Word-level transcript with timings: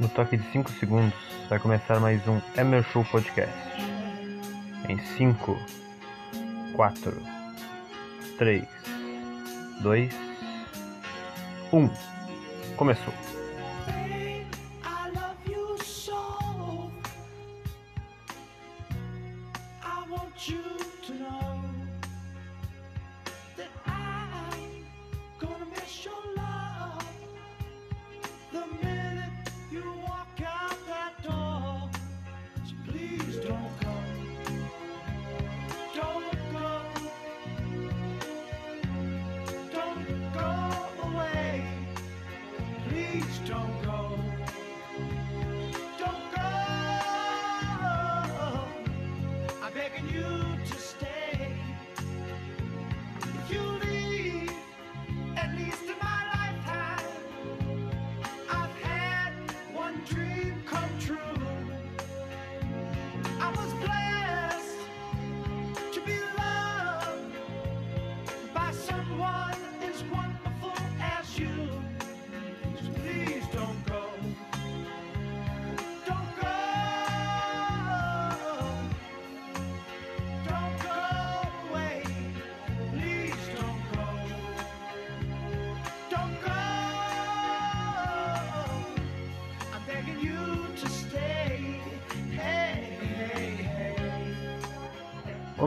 No 0.00 0.08
toque 0.08 0.38
de 0.38 0.50
5 0.50 0.70
segundos 0.72 1.12
vai 1.50 1.58
começar 1.58 2.00
mais 2.00 2.26
um 2.26 2.40
Emer 2.56 2.82
Show 2.84 3.04
Podcast. 3.04 3.54
Em 4.88 4.98
5, 4.98 5.58
4, 6.74 7.22
3, 8.38 8.64
2, 9.82 10.10
1. 11.70 11.90
Começou. 12.76 13.39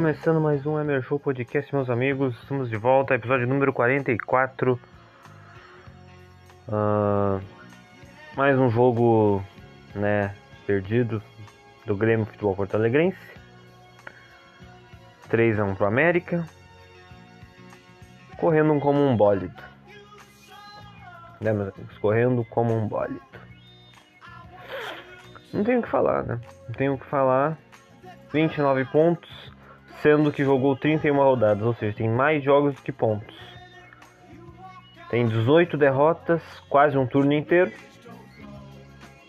Começando 0.03 0.41
mais 0.41 0.65
um 0.65 0.77
Emer 0.77 1.01
Show 1.01 1.17
Podcast, 1.17 1.73
meus 1.73 1.89
amigos. 1.89 2.35
Estamos 2.41 2.69
de 2.69 2.75
volta, 2.75 3.15
episódio 3.15 3.47
número 3.47 3.71
44. 3.71 4.77
Ah, 6.67 7.39
mais 8.35 8.59
um 8.59 8.69
jogo, 8.69 9.41
né, 9.95 10.35
perdido 10.67 11.23
do 11.85 11.95
Grêmio 11.95 12.25
Futebol 12.25 12.53
Porto 12.53 12.75
Alegrense. 12.75 13.17
3 15.29 15.57
a 15.57 15.63
1 15.63 15.75
pro 15.75 15.85
América. 15.85 16.45
Correndo 18.38 18.77
como 18.81 18.99
um 18.99 19.15
bólido. 19.15 19.63
Né, 21.39 21.53
meus 21.53 21.73
amigos? 21.73 21.97
Correndo 21.99 22.43
como 22.49 22.75
um 22.77 22.89
bólido. 22.89 23.21
Não 25.53 25.63
tenho 25.63 25.79
o 25.79 25.81
que 25.81 25.89
falar, 25.89 26.23
né? 26.23 26.41
Não 26.67 26.75
tenho 26.75 26.94
o 26.95 26.99
que 26.99 27.05
falar. 27.05 27.57
29 28.33 28.83
pontos, 28.85 29.53
sendo 30.03 30.34
que 30.34 30.44
jogou 30.44 30.75
31 30.75 31.16
rodadas, 31.16 31.64
ou 31.64 31.74
seja, 31.74 31.96
tem 31.96 32.09
mais 32.09 32.44
jogos 32.44 32.75
do 32.75 32.81
que 32.81 32.91
pontos. 32.91 33.34
Tem 35.09 35.25
18 35.25 35.78
derrotas, 35.78 36.41
quase 36.69 36.97
um 36.97 37.08
turno 37.08 37.31
inteiro. 37.31 37.72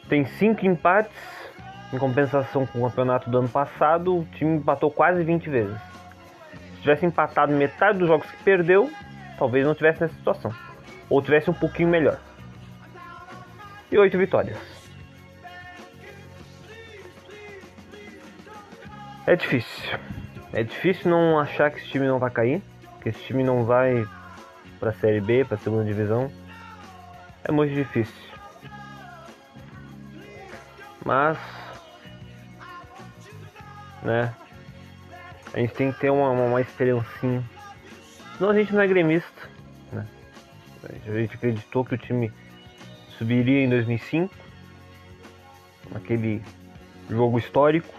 Tem 0.09 0.25
5 0.25 0.67
empates, 0.67 1.17
em 1.93 1.99
compensação 1.99 2.67
com 2.67 2.81
o 2.81 2.89
campeonato 2.89 3.31
do 3.31 3.39
ano 3.39 3.49
passado, 3.49 4.19
o 4.19 4.25
time 4.33 4.57
empatou 4.57 4.91
quase 4.91 5.23
20 5.23 5.49
vezes. 5.49 5.79
Se 6.75 6.81
tivesse 6.81 7.07
empatado 7.07 7.53
metade 7.53 7.99
dos 7.99 8.09
jogos 8.09 8.29
que 8.29 8.43
perdeu, 8.43 8.91
talvez 9.39 9.65
não 9.65 9.75
tivesse 9.75 10.01
nessa 10.01 10.15
situação. 10.15 10.53
Ou 11.09 11.23
tivesse 11.23 11.49
um 11.49 11.55
pouquinho 11.55 11.89
melhor. 11.89 12.19
E 13.93 13.97
8 13.97 14.19
vitórias. 14.19 14.59
É 19.25 19.37
difícil. 19.37 19.99
É 20.55 20.63
difícil 20.63 21.11
não 21.11 21.37
achar 21.37 21.69
que 21.69 21.79
esse 21.79 21.89
time 21.89 22.07
não 22.07 22.21
vai 22.21 22.31
cair, 22.31 22.63
que 23.03 23.09
esse 23.09 23.19
time 23.25 23.43
não 23.43 23.65
vai 23.65 24.07
pra 24.79 24.93
Série 24.93 25.21
B, 25.21 25.45
pra 25.45 25.59
segunda 25.59 25.85
divisão. 25.85 26.31
É 27.43 27.51
muito 27.51 27.75
difícil. 27.75 28.15
Mas, 31.05 31.37
né? 34.01 34.33
A 35.53 35.59
gente 35.59 35.75
tem 35.75 35.91
que 35.91 35.99
ter 35.99 36.11
uma, 36.11 36.31
uma, 36.31 36.45
uma 36.45 36.61
esperancinha. 36.61 37.43
Senão 38.39 38.51
a 38.51 38.55
gente 38.55 38.73
não 38.73 38.81
é 38.81 38.87
gremista, 38.87 39.49
né? 39.93 40.07
A 40.85 41.13
gente 41.13 41.35
acreditou 41.35 41.85
que 41.85 41.97
o 41.97 41.99
time 41.99 42.33
subiria 43.19 43.65
em 43.65 43.69
2005, 43.69 44.33
naquele 45.91 46.41
jogo 47.11 47.41
histórico. 47.41 47.93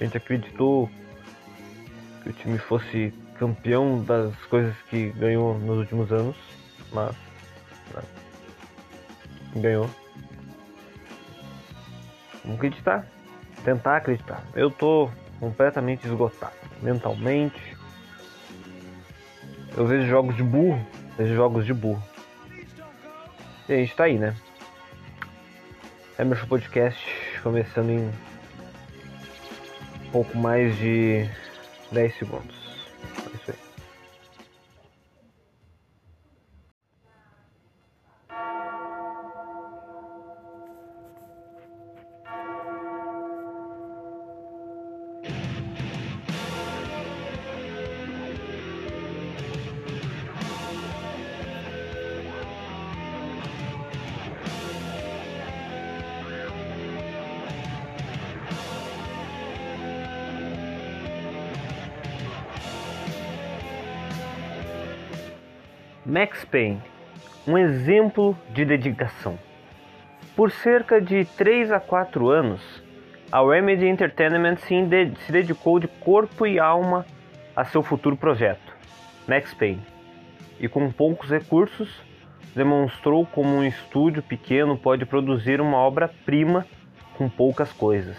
A 0.00 0.04
gente 0.04 0.16
acreditou 0.16 0.90
o 2.28 2.32
time 2.32 2.58
fosse 2.58 3.12
campeão 3.38 4.02
das 4.04 4.34
coisas 4.46 4.74
que 4.90 5.10
ganhou 5.10 5.58
nos 5.58 5.78
últimos 5.78 6.12
anos, 6.12 6.36
mas 6.92 7.16
né, 7.94 8.02
ganhou. 9.56 9.88
Vamos 12.44 12.58
acreditar, 12.58 13.06
tentar 13.64 13.96
acreditar. 13.96 14.42
Eu 14.54 14.70
tô 14.70 15.10
completamente 15.40 16.06
esgotado 16.06 16.52
mentalmente. 16.82 17.76
Eu 19.76 19.86
vejo 19.86 20.06
jogos 20.06 20.36
de 20.36 20.42
burro, 20.42 20.84
vejo 21.16 21.34
jogos 21.34 21.64
de 21.64 21.72
burro. 21.72 22.02
E 23.68 23.72
a 23.72 23.76
gente 23.76 23.94
tá 23.94 24.04
aí, 24.04 24.18
né? 24.18 24.34
É 26.18 26.24
meu 26.24 26.36
podcast 26.46 27.00
começando 27.42 27.90
em 27.90 28.10
pouco 30.10 30.36
mais 30.36 30.76
de 30.78 31.28
10 31.90 32.14
segundos. 32.18 32.67
Payne, 66.50 66.82
um 67.46 67.56
exemplo 67.56 68.36
de 68.50 68.64
dedicação. 68.64 69.38
Por 70.34 70.50
cerca 70.50 71.00
de 71.00 71.24
3 71.24 71.70
a 71.72 71.80
4 71.80 72.28
anos, 72.28 72.82
a 73.30 73.40
Remedy 73.40 73.86
Entertainment 73.86 74.56
se 74.56 75.32
dedicou 75.32 75.78
de 75.78 75.86
corpo 75.86 76.46
e 76.46 76.58
alma 76.58 77.04
a 77.54 77.64
seu 77.64 77.82
futuro 77.82 78.16
projeto, 78.16 78.76
Max 79.26 79.52
Payne, 79.52 79.82
e 80.58 80.68
com 80.68 80.90
poucos 80.90 81.30
recursos, 81.30 82.02
demonstrou 82.54 83.26
como 83.26 83.56
um 83.56 83.64
estúdio 83.64 84.22
pequeno 84.22 84.76
pode 84.76 85.04
produzir 85.04 85.60
uma 85.60 85.76
obra-prima 85.76 86.66
com 87.16 87.28
poucas 87.28 87.72
coisas. 87.72 88.16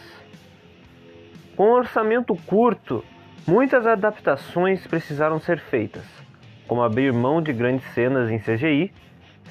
Com 1.55 1.69
um 1.69 1.73
orçamento 1.73 2.35
curto, 2.45 3.03
muitas 3.47 3.87
adaptações 3.87 4.85
precisaram 4.85 5.39
ser 5.39 5.59
feitas, 5.59 6.05
como 6.69 6.83
abrir 6.83 7.11
mão 7.11 7.41
de 7.41 7.51
grandes 7.51 7.83
cenas 7.93 8.29
em 8.29 8.37
CGI, 8.37 8.93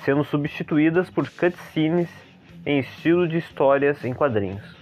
sendo 0.05 0.23
substituídas 0.23 1.11
por 1.11 1.29
cutscenes 1.29 2.09
em 2.65 2.79
estilo 2.79 3.27
de 3.27 3.37
histórias 3.39 4.05
em 4.05 4.15
quadrinhos. 4.15 4.77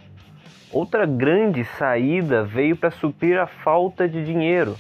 Outra 0.71 1.07
grande 1.07 1.65
saída 1.65 2.45
veio 2.45 2.77
para 2.77 2.91
suprir 2.91 3.41
a 3.41 3.47
falta 3.47 4.07
de 4.07 4.23
dinheiro 4.23 4.77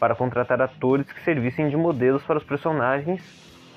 para 0.00 0.14
contratar 0.14 0.60
atores 0.60 1.10
que 1.10 1.20
servissem 1.22 1.68
de 1.68 1.76
modelos 1.76 2.22
para 2.22 2.38
os 2.38 2.44
personagens, 2.44 3.22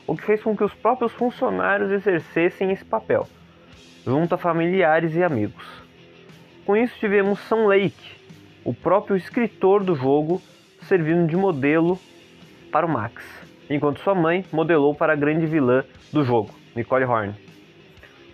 o 0.07 0.15
que 0.15 0.23
fez 0.23 0.41
com 0.41 0.55
que 0.55 0.63
os 0.63 0.73
próprios 0.73 1.11
funcionários 1.13 1.91
exercessem 1.91 2.71
esse 2.71 2.85
papel, 2.85 3.27
junto 4.05 4.35
a 4.35 4.37
familiares 4.37 5.15
e 5.15 5.23
amigos. 5.23 5.65
Com 6.65 6.75
isso 6.75 6.95
tivemos 6.99 7.39
Sam 7.41 7.67
Lake, 7.67 8.15
o 8.63 8.73
próprio 8.73 9.15
escritor 9.15 9.83
do 9.83 9.95
jogo, 9.95 10.41
servindo 10.83 11.27
de 11.27 11.35
modelo 11.35 11.99
para 12.71 12.85
o 12.85 12.89
Max, 12.89 13.23
enquanto 13.69 13.99
sua 13.99 14.15
mãe 14.15 14.45
modelou 14.51 14.95
para 14.95 15.13
a 15.13 15.15
grande 15.15 15.45
vilã 15.45 15.83
do 16.11 16.23
jogo, 16.23 16.49
Nicole 16.75 17.05
Horn. 17.05 17.35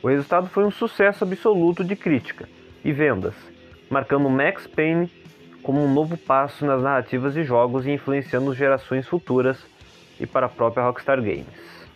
O 0.02 0.08
resultado 0.08 0.48
foi 0.48 0.64
um 0.64 0.72
sucesso 0.72 1.24
absoluto 1.24 1.84
de 1.84 1.96
crítica 1.96 2.48
e 2.86 2.94
vendas, 2.94 3.34
marcando 3.90 4.30
Max 4.30 4.68
Payne 4.68 5.12
como 5.64 5.84
um 5.84 5.94
novo 5.94 6.16
passo 6.16 6.66
nas 6.66 6.82
narrativas 6.82 7.34
de 7.34 7.44
jogos 7.44 7.86
e 7.86 7.92
influenciando 7.92 8.54
gerações 8.54 9.08
futuras 9.08 9.66
e 10.20 10.26
para 10.26 10.46
a 10.46 10.50
própria 10.50 10.84
Rockstar 10.84 11.18
Games. 11.18 11.87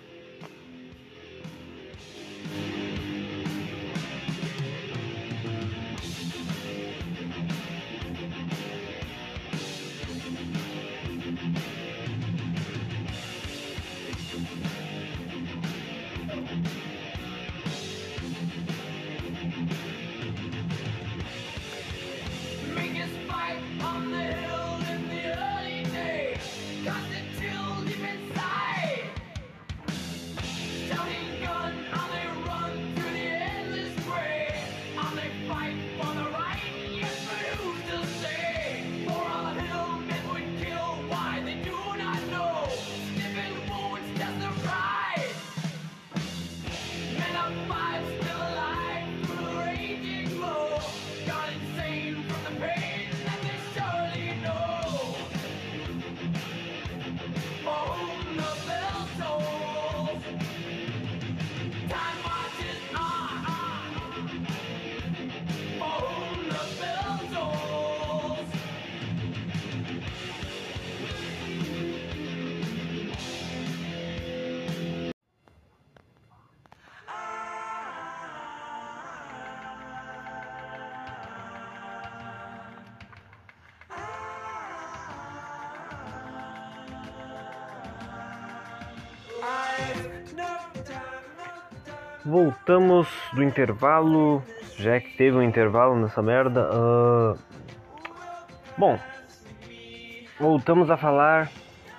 Voltamos 92.31 93.09
do 93.33 93.43
intervalo, 93.43 94.41
já 94.77 95.01
que 95.01 95.17
teve 95.17 95.35
um 95.35 95.41
intervalo 95.43 95.97
nessa 95.97 96.21
merda. 96.21 96.65
ah, 96.71 97.35
Bom, 98.77 98.97
voltamos 100.39 100.89
a 100.89 100.95
falar 100.95 101.51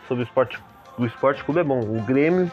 sobre 0.09 0.25
o 0.25 0.27
esporte. 0.27 0.59
O 0.97 1.05
esporte 1.05 1.45
clube 1.45 1.61
é 1.61 1.63
bom. 1.63 1.81
O 1.81 2.01
Grêmio. 2.05 2.51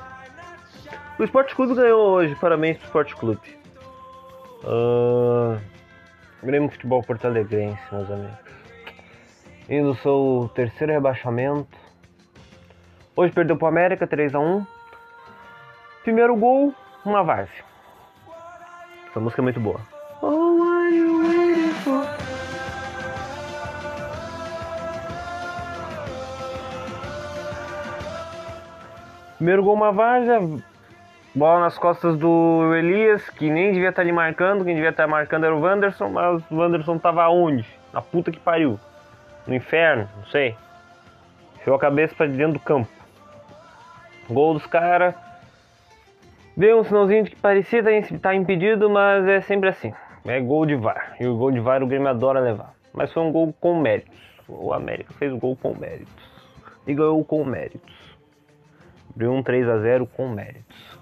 O 1.17 1.23
esporte 1.23 1.55
clube 1.55 1.73
ganhou 1.73 2.01
hoje. 2.01 2.35
Parabéns 2.35 2.75
pro 2.75 2.85
esporte 2.87 3.15
clube. 3.15 3.57
Ah, 4.65 5.57
Grêmio 6.43 6.69
Futebol 6.69 7.01
Porto 7.01 7.27
Alegrense, 7.27 7.81
meus 7.93 8.11
amigos. 8.11 8.37
No 9.69 9.95
seu 9.95 10.51
terceiro 10.53 10.91
rebaixamento. 10.91 11.77
Hoje 13.15 13.31
perdeu 13.31 13.55
pro 13.55 13.67
América 13.67 14.05
3x1. 14.05 14.67
Primeiro 16.03 16.35
gol, 16.35 16.73
uma 17.05 17.23
várzea. 17.23 17.68
Essa 19.09 19.19
música 19.19 19.41
é 19.41 19.43
muito 19.43 19.59
boa. 19.59 19.79
Primeiro 29.37 29.63
gol, 29.63 29.73
uma 29.73 29.91
várzea. 29.91 30.39
Bola 31.33 31.61
nas 31.61 31.77
costas 31.77 32.17
do 32.17 32.75
Elias, 32.75 33.29
que 33.29 33.49
nem 33.49 33.71
devia 33.71 33.89
estar 33.89 34.01
ali 34.01 34.11
marcando. 34.11 34.65
Quem 34.65 34.75
devia 34.75 34.89
estar 34.89 35.07
marcando 35.07 35.45
era 35.45 35.55
o 35.55 35.61
Wanderson, 35.61 36.09
mas 36.09 36.43
o 36.51 36.57
Wanderson 36.57 36.97
tava 36.97 37.27
onde? 37.29 37.65
Na 37.93 38.01
puta 38.01 38.31
que 38.31 38.39
pariu. 38.39 38.79
No 39.47 39.55
inferno, 39.55 40.09
não 40.17 40.25
sei. 40.25 40.55
Enfiou 41.55 41.75
a 41.75 41.79
cabeça 41.79 42.13
pra 42.13 42.25
dentro 42.27 42.53
do 42.53 42.59
campo. 42.59 42.89
Gol 44.29 44.53
dos 44.53 44.65
caras. 44.65 45.15
Deu 46.59 46.77
um 46.77 46.83
sinalzinho 46.83 47.23
de 47.23 47.29
que 47.29 47.37
parecia 47.37 47.79
estar 47.79 48.35
impedido, 48.35 48.89
mas 48.89 49.25
é 49.25 49.39
sempre 49.39 49.69
assim. 49.69 49.93
É 50.25 50.41
gol 50.41 50.65
de 50.65 50.75
VAR. 50.75 51.15
E 51.17 51.25
o 51.25 51.37
gol 51.37 51.51
de 51.51 51.59
VAR 51.61 51.81
o 51.81 51.87
Grêmio 51.87 52.09
adora 52.09 52.41
levar. 52.41 52.75
Mas 52.91 53.13
foi 53.13 53.23
um 53.23 53.31
gol 53.31 53.55
com 53.61 53.79
méritos. 53.79 54.19
O 54.45 54.73
América 54.73 55.13
fez 55.13 55.31
o 55.31 55.37
gol 55.37 55.55
com 55.55 55.73
méritos. 55.73 56.13
E 56.85 56.93
ganhou 56.93 57.23
com 57.23 57.45
méritos. 57.45 57.95
Abriu 59.09 59.31
um 59.31 59.41
3 59.41 59.69
a 59.69 59.79
0 59.79 60.05
com 60.05 60.27
méritos. 60.27 60.99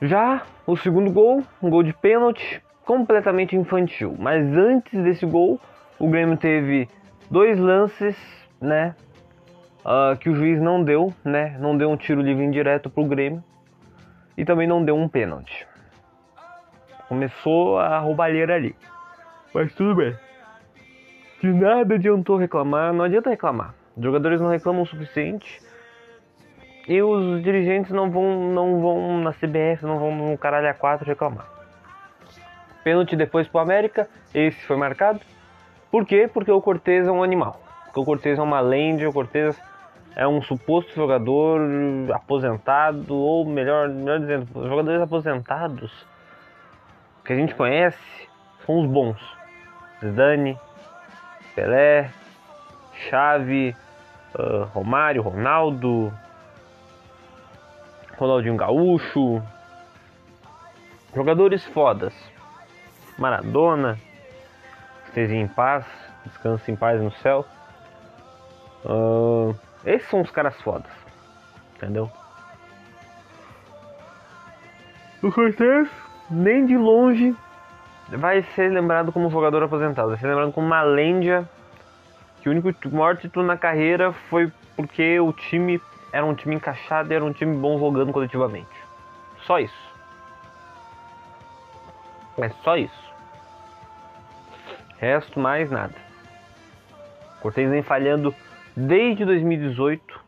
Já 0.00 0.42
o 0.66 0.76
segundo 0.76 1.08
gol, 1.12 1.44
um 1.62 1.70
gol 1.70 1.84
de 1.84 1.92
pênalti, 1.92 2.60
completamente 2.84 3.54
infantil. 3.54 4.16
Mas 4.18 4.44
antes 4.56 5.00
desse 5.00 5.24
gol, 5.24 5.60
o 5.96 6.08
Grêmio 6.08 6.36
teve 6.36 6.88
dois 7.30 7.56
lances, 7.56 8.16
né? 8.60 8.96
Ah, 9.84 10.16
que 10.18 10.28
o 10.28 10.34
juiz 10.34 10.60
não 10.60 10.82
deu, 10.82 11.12
né? 11.24 11.56
Não 11.58 11.76
deu 11.76 11.90
um 11.90 11.96
tiro 11.96 12.20
livre 12.20 12.44
indireto 12.44 12.88
pro 12.88 13.04
Grêmio 13.04 13.42
e 14.36 14.44
também 14.44 14.66
não 14.66 14.84
deu 14.84 14.96
um 14.96 15.08
pênalti. 15.08 15.66
Começou 17.08 17.78
a 17.78 17.98
roubalheira 17.98 18.54
ali. 18.54 18.74
Mas 19.52 19.74
tudo 19.74 19.94
bem. 19.94 20.16
De 21.40 21.52
nada 21.52 21.96
adiantou 21.96 22.36
reclamar, 22.36 22.92
não 22.92 23.04
adianta 23.04 23.28
reclamar. 23.28 23.74
Os 23.96 24.02
jogadores 24.02 24.40
não 24.40 24.48
reclamam 24.48 24.82
o 24.82 24.86
suficiente 24.86 25.60
e 26.88 27.02
os 27.02 27.42
dirigentes 27.42 27.90
não 27.92 28.10
vão, 28.10 28.52
não 28.52 28.80
vão 28.80 29.20
na 29.20 29.32
CBF, 29.32 29.84
não 29.84 29.98
vão 29.98 30.14
no 30.14 30.38
caralho 30.38 30.70
a 30.70 30.74
4 30.74 31.06
reclamar. 31.06 31.46
Pênalti 32.82 33.14
depois 33.14 33.46
pro 33.46 33.60
América, 33.60 34.08
esse 34.34 34.64
foi 34.64 34.76
marcado. 34.76 35.20
Por 35.90 36.06
quê? 36.06 36.28
Porque 36.32 36.50
o 36.50 36.60
Cortez 36.60 37.06
é 37.06 37.12
um 37.12 37.22
animal. 37.22 37.60
Porque 37.84 38.00
o 38.00 38.04
Cortez 38.04 38.38
é 38.38 38.42
uma 38.42 38.60
lenda, 38.60 39.08
o 39.08 39.12
Cortez 39.12 39.60
é 40.14 40.26
um 40.26 40.42
suposto 40.42 40.94
jogador 40.94 41.60
aposentado, 42.12 43.14
ou 43.14 43.44
melhor, 43.44 43.88
melhor 43.88 44.20
dizendo, 44.20 44.46
os 44.54 44.68
jogadores 44.68 45.00
aposentados 45.00 46.06
que 47.24 47.32
a 47.32 47.36
gente 47.36 47.54
conhece 47.54 48.28
são 48.66 48.80
os 48.80 48.86
bons. 48.86 49.18
Zidane, 50.00 50.58
Pelé, 51.54 52.10
Xavi, 53.08 53.74
ah, 54.34 54.68
Romário, 54.72 55.22
Ronaldo, 55.22 56.12
Ronaldinho 58.18 58.56
Gaúcho, 58.56 59.42
jogadores 61.14 61.64
fodas. 61.66 62.14
Maradona, 63.18 63.98
esteja 65.06 65.34
em 65.34 65.46
paz, 65.46 65.86
descanse 66.24 66.70
em 66.70 66.76
paz 66.76 67.00
no 67.00 67.12
céu. 67.12 67.46
Ah, 68.84 69.54
esses 69.84 70.08
são 70.08 70.20
os 70.20 70.30
caras 70.30 70.60
fodas, 70.62 70.90
entendeu? 71.76 72.10
O 75.22 75.30
Cortez, 75.30 75.88
nem 76.30 76.66
de 76.66 76.76
longe, 76.76 77.34
vai 78.08 78.42
ser 78.54 78.70
lembrado 78.70 79.12
como 79.12 79.30
jogador 79.30 79.62
aposentado. 79.62 80.08
Vai 80.08 80.18
ser 80.18 80.26
lembrado 80.26 80.52
como 80.52 80.66
uma 80.66 80.82
lenda 80.82 81.48
que 82.40 82.48
o 82.48 82.52
único 82.52 82.72
maior 82.90 83.16
título 83.16 83.46
na 83.46 83.56
carreira 83.56 84.12
foi 84.12 84.52
porque 84.76 85.20
o 85.20 85.32
time 85.32 85.80
era 86.12 86.26
um 86.26 86.34
time 86.34 86.56
encaixado 86.56 87.12
e 87.12 87.14
era 87.14 87.24
um 87.24 87.32
time 87.32 87.56
bom 87.56 87.78
jogando 87.78 88.12
coletivamente. 88.12 88.68
Só 89.46 89.60
isso. 89.60 89.92
É 92.38 92.48
só 92.64 92.76
isso. 92.76 93.12
Resto 94.98 95.38
mais 95.38 95.70
nada. 95.70 95.94
Cortez 97.40 97.68
vem 97.70 97.82
falhando 97.82 98.34
desde 98.76 99.24
2018 99.24 100.20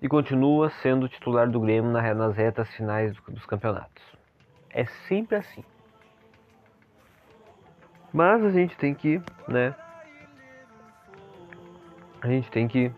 e 0.00 0.08
continua 0.08 0.70
sendo 0.82 1.08
titular 1.08 1.48
do 1.48 1.60
Grêmio 1.60 1.90
na- 1.90 2.14
nas 2.14 2.36
retas 2.36 2.68
finais 2.74 3.14
do- 3.14 3.32
dos 3.32 3.46
campeonatos. 3.46 4.02
É 4.70 4.84
sempre 5.08 5.36
assim. 5.36 5.64
Mas 8.12 8.44
a 8.44 8.50
gente 8.50 8.76
tem 8.76 8.94
que, 8.94 9.20
né? 9.48 9.74
A 12.20 12.28
gente 12.28 12.50
tem 12.50 12.66
que 12.66 12.90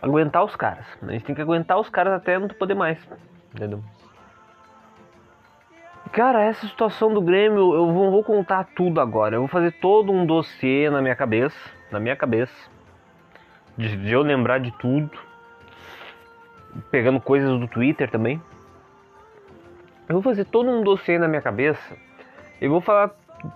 aguentar 0.00 0.44
os 0.44 0.54
caras. 0.54 0.86
A 1.02 1.12
gente 1.12 1.24
tem 1.24 1.34
que 1.34 1.40
aguentar 1.40 1.78
os 1.78 1.88
caras 1.88 2.12
até 2.12 2.38
não 2.38 2.48
poder 2.48 2.74
mais. 2.74 2.98
Entendeu? 3.54 3.82
Cara, 6.12 6.42
essa 6.42 6.66
situação 6.66 7.12
do 7.12 7.20
Grêmio, 7.20 7.74
eu 7.74 7.86
não 7.86 8.10
vou 8.10 8.22
contar 8.22 8.68
tudo 8.76 9.00
agora. 9.00 9.36
Eu 9.36 9.40
vou 9.40 9.48
fazer 9.48 9.72
todo 9.72 10.12
um 10.12 10.24
dossiê 10.24 10.88
na 10.88 11.02
minha 11.02 11.16
cabeça. 11.16 11.58
Na 11.90 12.00
minha 12.00 12.16
cabeça. 12.16 12.54
De, 13.76 13.96
de 13.96 14.12
eu 14.12 14.22
lembrar 14.22 14.58
de 14.58 14.70
tudo. 14.72 15.10
Pegando 16.90 17.20
coisas 17.20 17.48
do 17.58 17.68
Twitter 17.68 18.10
também. 18.10 18.42
Eu 20.08 20.14
vou 20.14 20.22
fazer 20.22 20.44
todo 20.44 20.68
um 20.68 20.82
dossiê 20.82 21.18
na 21.18 21.28
minha 21.28 21.42
cabeça. 21.42 21.96
E 22.60 22.68
vou 22.68 22.80
falar 22.80 23.10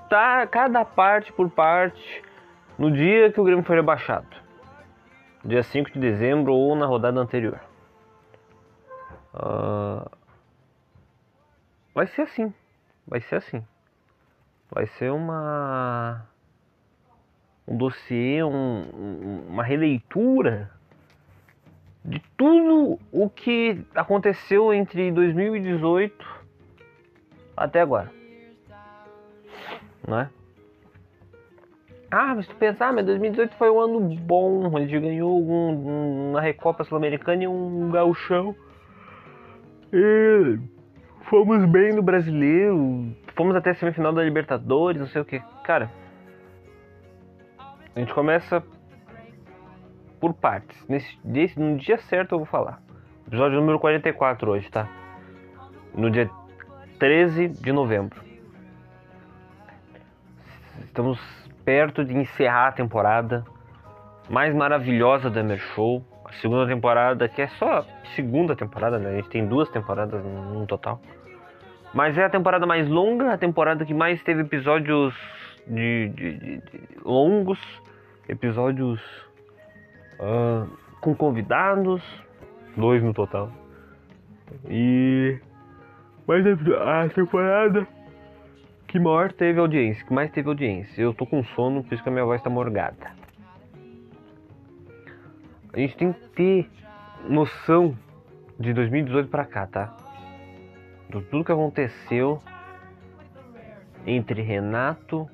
tá, 0.09 0.47
cada 0.47 0.85
parte 0.85 1.33
por 1.33 1.51
parte 1.51 2.23
no 2.79 2.91
dia 2.91 3.33
que 3.33 3.41
o 3.41 3.45
Grêmio 3.45 3.65
foi 3.65 3.77
rebaixado. 3.77 4.37
Dia 5.45 5.63
5 5.63 5.93
de 5.93 5.99
dezembro 5.99 6.53
ou 6.53 6.75
na 6.77 6.87
rodada 6.87 7.21
anterior. 7.21 7.61
Ah, 9.35 10.09
vai 11.95 12.07
ser 12.07 12.23
assim. 12.23 12.53
Vai 13.07 13.21
ser 13.21 13.37
assim. 13.37 13.65
Vai 14.71 14.87
ser 14.87 15.11
uma. 15.11 16.27
Um 17.69 17.77
dossiê, 17.77 18.43
um, 18.43 18.51
um- 18.95 19.45
uma 19.49 19.63
releitura 19.63 20.71
de 22.05 22.21
tudo 22.37 22.99
o 23.13 23.29
que 23.29 23.85
aconteceu 23.95 24.73
entre 24.73 25.13
2018 25.13 26.25
até 27.57 27.81
agora. 27.83 28.11
Não 30.07 30.21
é? 30.21 30.31
Ah, 32.11 32.35
mas 32.35 32.47
tu 32.47 32.55
pensar, 32.57 32.91
mas 32.95 33.05
2018 33.05 33.55
foi 33.57 33.71
um 33.71 33.79
ano 33.81 34.01
bom. 34.01 34.75
A 34.75 34.81
gente 34.81 34.99
ganhou 34.99 35.39
um, 35.45 36.31
uma 36.31 36.41
Recopa 36.41 36.83
Sul-Americana 36.85 37.45
e 37.45 37.49
um 37.49 37.91
gauchão. 37.91 38.57
E 39.93 40.59
fomos 41.29 41.63
bem 41.67 41.93
no 41.93 42.03
brasileiro. 42.03 43.15
Fomos 43.37 43.55
até 43.55 43.71
a 43.71 43.75
semifinal 43.75 44.15
da 44.15 44.23
Libertadores, 44.25 44.99
não 44.99 45.09
sei 45.09 45.21
o 45.21 45.25
que. 45.25 45.39
Cara, 45.65 45.91
a 47.99 48.01
gente 48.01 48.15
começa 48.15 48.63
por 50.21 50.33
partes. 50.33 50.87
Nesse, 50.89 51.19
nesse, 51.25 51.59
no 51.59 51.77
dia 51.77 51.99
certo 51.99 52.33
eu 52.37 52.39
vou 52.39 52.47
falar. 52.47 52.81
Episódio 53.27 53.59
número 53.59 53.79
44 53.81 54.51
hoje, 54.53 54.71
tá? 54.71 54.89
No 55.93 56.09
dia 56.09 56.31
13 57.01 57.49
de 57.49 57.73
novembro. 57.73 58.21
Estamos 60.85 61.19
perto 61.65 62.05
de 62.05 62.17
encerrar 62.17 62.69
a 62.69 62.73
temporada 62.73 63.45
mais 64.31 64.55
maravilhosa 64.55 65.29
da 65.29 65.41
Emer 65.41 65.59
Show. 65.59 66.05
A 66.25 66.33
segunda 66.35 66.67
temporada, 66.69 67.29
que 67.29 67.43
é 67.43 67.49
só 67.49 67.85
segunda 68.15 68.55
temporada, 68.55 68.97
né? 68.99 69.11
A 69.11 69.15
gente 69.17 69.29
tem 69.29 69.45
duas 69.45 69.69
temporadas 69.71 70.23
no 70.25 70.55
no 70.61 70.67
total. 70.67 71.01
Mas 71.93 72.17
é 72.17 72.25
a 72.25 72.31
temporada 72.31 72.65
mais 72.65 72.87
longa, 72.89 73.33
a 73.33 73.39
temporada 73.39 73.85
que 73.85 73.95
mais 73.95 74.23
teve 74.23 74.43
episódios 74.43 75.15
de, 75.67 76.09
de- 76.11 76.35
de- 76.39 76.57
de 76.59 76.81
longos, 77.05 77.59
episódios 78.29 79.01
ah, 80.21 80.67
com 81.01 81.15
convidados, 81.15 82.03
dois 82.77 83.03
no 83.03 83.15
total. 83.15 83.51
E 84.69 85.39
mas 86.27 86.45
a 86.47 87.05
a 87.05 87.09
temporada 87.09 87.87
que 88.87 88.99
maior 88.99 89.33
teve 89.33 89.61
audiência, 89.61 90.05
que 90.05 90.13
mais 90.13 90.31
teve 90.31 90.49
audiência. 90.49 91.01
Eu 91.01 91.15
tô 91.15 91.27
com 91.27 91.43
sono, 91.45 91.83
por 91.83 91.95
isso 91.95 92.03
que 92.03 92.09
a 92.09 92.13
minha 92.13 92.25
voz 92.25 92.43
tá 92.43 92.51
morgada. 92.51 93.13
A 95.73 95.79
gente 95.79 95.97
tem 95.97 96.13
que 96.13 96.29
ter 96.31 96.71
noção 97.29 97.97
de 98.59 98.73
2018 98.73 99.29
pra 99.29 99.45
cá, 99.45 99.67
tá? 99.67 99.97
De 101.11 101.21
tudo 101.23 101.45
que 101.45 101.53
aconteceu 101.53 102.43
entre 104.07 104.43
Renato, 104.43 105.29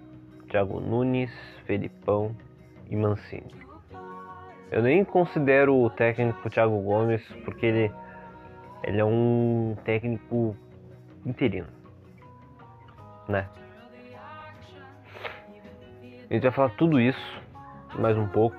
Thiago 0.49 0.81
Nunes, 0.81 1.33
Felipão 1.65 2.35
e 2.95 2.97
Mancini. 2.97 3.53
Eu 4.71 4.83
nem 4.83 5.05
considero 5.05 5.77
o 5.77 5.91
técnico 5.91 6.49
Thiago 6.49 6.81
Gomes 6.81 7.23
porque 7.45 7.67
ele, 7.67 7.93
ele 8.85 9.01
é 9.01 9.05
um 9.05 9.77
técnico 9.85 10.57
interino, 11.27 11.69
né? 13.29 13.49
A 16.31 16.35
gente 16.35 16.43
vai 16.43 16.51
falar 16.51 16.71
tudo 16.71 17.01
isso, 17.01 17.43
mais 17.99 18.17
um 18.17 18.27
pouco. 18.29 18.57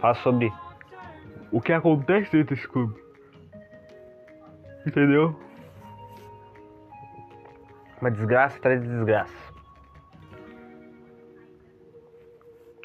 Falar 0.00 0.14
sobre 0.14 0.52
o 1.50 1.60
que 1.60 1.72
acontece 1.72 2.30
dentro 2.32 2.54
desse 2.54 2.68
clube. 2.68 3.00
Entendeu? 4.86 5.38
Uma 8.00 8.10
desgraça 8.10 8.56
atrás 8.56 8.80
de 8.80 8.88
desgraça. 8.88 9.51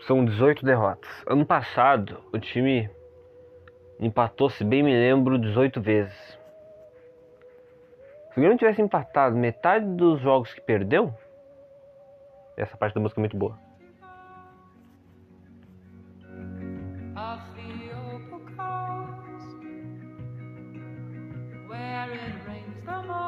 São 0.07 0.23
18 0.23 0.63
derrotas. 0.63 1.11
Ano 1.27 1.45
passado, 1.45 2.23
o 2.31 2.39
time 2.39 2.89
empatou, 3.99 4.49
se 4.49 4.63
bem 4.63 4.81
me 4.81 4.93
lembro, 4.93 5.37
18 5.37 5.81
vezes. 5.81 6.39
Se 8.31 8.37
o 8.37 8.39
Grêmio 8.39 8.57
tivesse 8.57 8.81
empatado 8.81 9.35
metade 9.35 9.85
dos 9.85 10.21
jogos 10.21 10.53
que 10.53 10.61
perdeu, 10.61 11.13
essa 12.55 12.77
parte 12.77 12.95
da 12.95 13.01
música 13.01 13.19
é 13.19 13.23
muito 13.23 13.35
boa. 13.35 13.59
where 21.67 22.13
it 22.13 22.47
rains 22.47 22.85
the 22.85 23.01
most, 23.03 23.27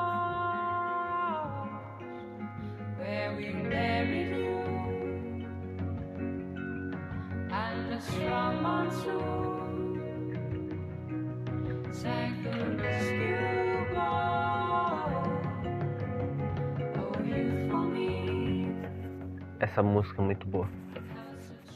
where 2.97 3.35
we 3.35 3.51
Essa 19.71 19.83
música 19.83 20.21
é 20.21 20.25
muito 20.25 20.47
boa. 20.47 20.67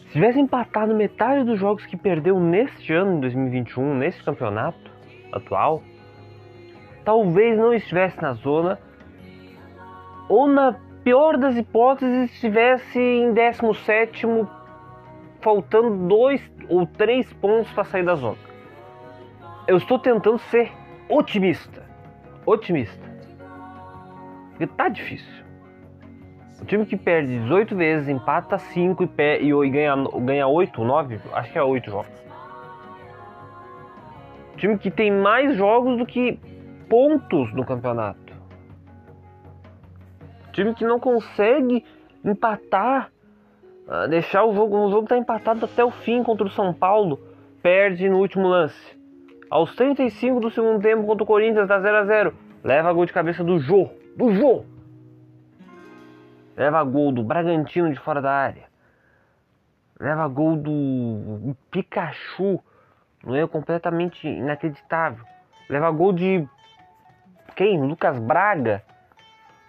Se 0.07 0.13
tivesse 0.13 0.39
empatado 0.39 0.95
metade 0.95 1.43
dos 1.43 1.59
jogos 1.59 1.85
que 1.85 1.95
perdeu 1.95 2.39
neste 2.39 2.91
ano, 2.91 3.17
em 3.17 3.19
2021, 3.19 3.95
nesse 3.95 4.23
campeonato 4.23 4.91
atual, 5.31 5.83
talvez 7.05 7.57
não 7.57 7.73
estivesse 7.73 8.19
na 8.19 8.33
zona, 8.33 8.79
ou 10.27 10.47
na 10.47 10.75
pior 11.03 11.37
das 11.37 11.55
hipóteses, 11.55 12.31
estivesse 12.31 12.99
em 12.99 13.33
17, 13.33 14.25
faltando 15.41 16.07
dois 16.07 16.41
ou 16.69 16.87
três 16.87 17.31
pontos 17.33 17.71
para 17.73 17.83
sair 17.83 18.03
da 18.03 18.15
zona. 18.15 18.37
Eu 19.67 19.77
estou 19.77 19.99
tentando 19.99 20.39
ser 20.39 20.71
otimista. 21.09 21.83
Otimista. 22.45 23.03
Porque 24.51 24.67
tá 24.67 24.89
difícil. 24.89 25.42
O 26.61 26.65
time 26.65 26.85
que 26.85 26.95
perde 26.95 27.39
18 27.39 27.75
vezes, 27.75 28.07
empata 28.07 28.57
5 28.57 29.03
e, 29.03 29.07
pe- 29.07 29.39
e, 29.41 29.49
e 29.51 29.69
ganha, 29.69 29.95
ganha 30.21 30.47
8, 30.47 30.83
9, 30.83 31.19
acho 31.33 31.51
que 31.51 31.57
é 31.57 31.63
8 31.63 31.89
jogos. 31.91 32.23
O 34.53 34.57
time 34.57 34.77
que 34.77 34.89
tem 34.91 35.11
mais 35.11 35.55
jogos 35.57 35.97
do 35.97 36.05
que 36.05 36.39
pontos 36.87 37.51
no 37.53 37.65
campeonato. 37.65 38.33
O 40.47 40.51
time 40.51 40.73
que 40.75 40.85
não 40.85 40.99
consegue 40.99 41.83
empatar, 42.23 43.09
ah, 43.87 44.05
deixar 44.07 44.45
o 44.45 44.53
jogo, 44.53 44.77
o 44.77 44.91
jogo 44.91 45.07
tá 45.07 45.17
empatado 45.17 45.65
até 45.65 45.83
o 45.83 45.91
fim 45.91 46.23
contra 46.23 46.45
o 46.45 46.51
São 46.51 46.73
Paulo, 46.73 47.19
perde 47.61 48.07
no 48.07 48.19
último 48.19 48.47
lance. 48.47 48.97
Aos 49.49 49.75
35 49.75 50.39
do 50.39 50.49
segundo 50.51 50.81
tempo 50.81 51.05
contra 51.05 51.23
o 51.23 51.27
Corinthians, 51.27 51.67
dá 51.67 51.79
0 51.79 51.97
a 51.97 52.05
0 52.05 52.33
Leva 52.63 52.93
gol 52.93 53.05
de 53.05 53.11
cabeça 53.11 53.43
do 53.43 53.59
Jô. 53.59 53.89
Do 54.15 54.31
Jô! 54.33 54.63
Leva 56.55 56.83
gol 56.83 57.11
do 57.11 57.23
Bragantino 57.23 57.91
de 57.91 57.99
fora 57.99 58.21
da 58.21 58.31
área. 58.31 58.63
Leva 59.99 60.27
gol 60.27 60.55
do 60.55 61.55
Pikachu. 61.71 62.63
Não 63.23 63.35
é 63.35 63.47
completamente 63.47 64.27
inacreditável. 64.27 65.25
Leva 65.69 65.89
gol 65.91 66.13
de 66.13 66.47
quem? 67.55 67.81
Lucas 67.81 68.19
Braga. 68.19 68.83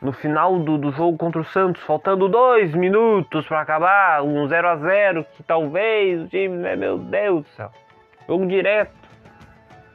No 0.02 0.12
final 0.12 0.58
do, 0.58 0.76
do 0.76 0.92
jogo 0.92 1.16
contra 1.16 1.40
o 1.40 1.44
Santos, 1.44 1.82
faltando 1.84 2.28
dois 2.28 2.74
minutos 2.74 3.46
para 3.46 3.62
acabar, 3.62 4.22
um 4.22 4.46
0 4.46 4.68
a 4.68 4.76
0 4.76 5.24
que 5.34 5.42
talvez 5.42 6.20
o 6.20 6.28
time, 6.28 6.56
né, 6.58 6.76
meu 6.76 6.98
Deus 6.98 7.44
do 7.44 7.48
céu. 7.50 7.70
Jogo 8.28 8.46
direto. 8.46 8.92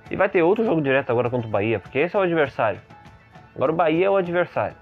E 0.10 0.16
vai 0.16 0.28
ter 0.28 0.42
outro 0.42 0.66
jogo 0.66 0.82
direto 0.82 1.12
agora 1.12 1.30
contra 1.30 1.48
o 1.48 1.52
Bahia, 1.52 1.80
porque 1.80 2.00
esse 2.00 2.16
é 2.16 2.20
o 2.20 2.24
adversário. 2.24 2.82
Agora 3.56 3.72
o 3.72 3.76
Bahia 3.76 4.08
é 4.08 4.10
o 4.10 4.16
adversário. 4.16 4.76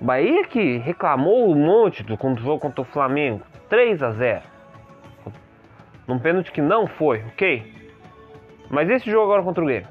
Bahia 0.00 0.44
que 0.44 0.78
reclamou 0.78 1.50
um 1.50 1.54
monte 1.54 2.04
do 2.04 2.16
contra 2.16 2.40
o 2.40 2.46
jogo 2.46 2.60
contra 2.60 2.82
o 2.82 2.84
Flamengo. 2.84 3.42
3 3.68 4.02
a 4.02 4.10
0 4.12 4.42
Num 6.06 6.18
pênalti 6.18 6.52
que 6.52 6.62
não 6.62 6.86
foi, 6.86 7.22
ok? 7.32 7.74
Mas 8.70 8.88
esse 8.88 9.10
jogo 9.10 9.24
agora 9.24 9.42
contra 9.42 9.62
o 9.62 9.66
Grêmio. 9.66 9.88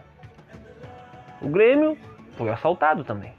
O 1.42 1.50
Grêmio 1.50 1.98
foi 2.38 2.50
assaltado 2.50 3.04
também. 3.04 3.34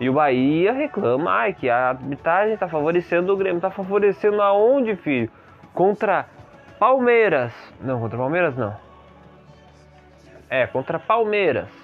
E 0.00 0.08
o 0.08 0.14
Bahia 0.14 0.72
reclama 0.72 1.30
ai, 1.30 1.52
que 1.52 1.68
a 1.68 1.90
arbitragem 1.90 2.54
está 2.54 2.68
favorecendo 2.68 3.32
o 3.32 3.36
Grêmio. 3.36 3.58
Está 3.58 3.70
favorecendo 3.70 4.40
aonde, 4.40 4.96
filho? 4.96 5.30
Contra 5.74 6.26
Palmeiras. 6.78 7.52
Não, 7.80 8.00
contra 8.00 8.18
Palmeiras 8.18 8.56
não. 8.56 8.76
É, 10.48 10.66
contra 10.66 10.98
Palmeiras. 10.98 11.81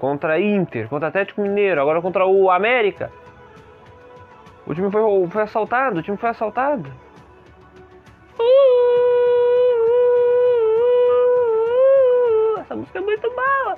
Contra 0.00 0.40
Inter. 0.40 0.88
Contra 0.88 1.08
Atlético 1.08 1.42
Mineiro. 1.42 1.80
Agora 1.80 2.00
contra 2.00 2.26
o 2.26 2.50
América. 2.50 3.12
O 4.66 4.74
time 4.74 4.90
foi, 4.90 5.02
foi 5.28 5.42
assaltado. 5.42 5.98
O 6.00 6.02
time 6.02 6.16
foi 6.16 6.30
assaltado. 6.30 6.90
Essa 12.60 12.74
música 12.74 12.98
é 12.98 13.02
muito 13.02 13.30
boa. 13.30 13.76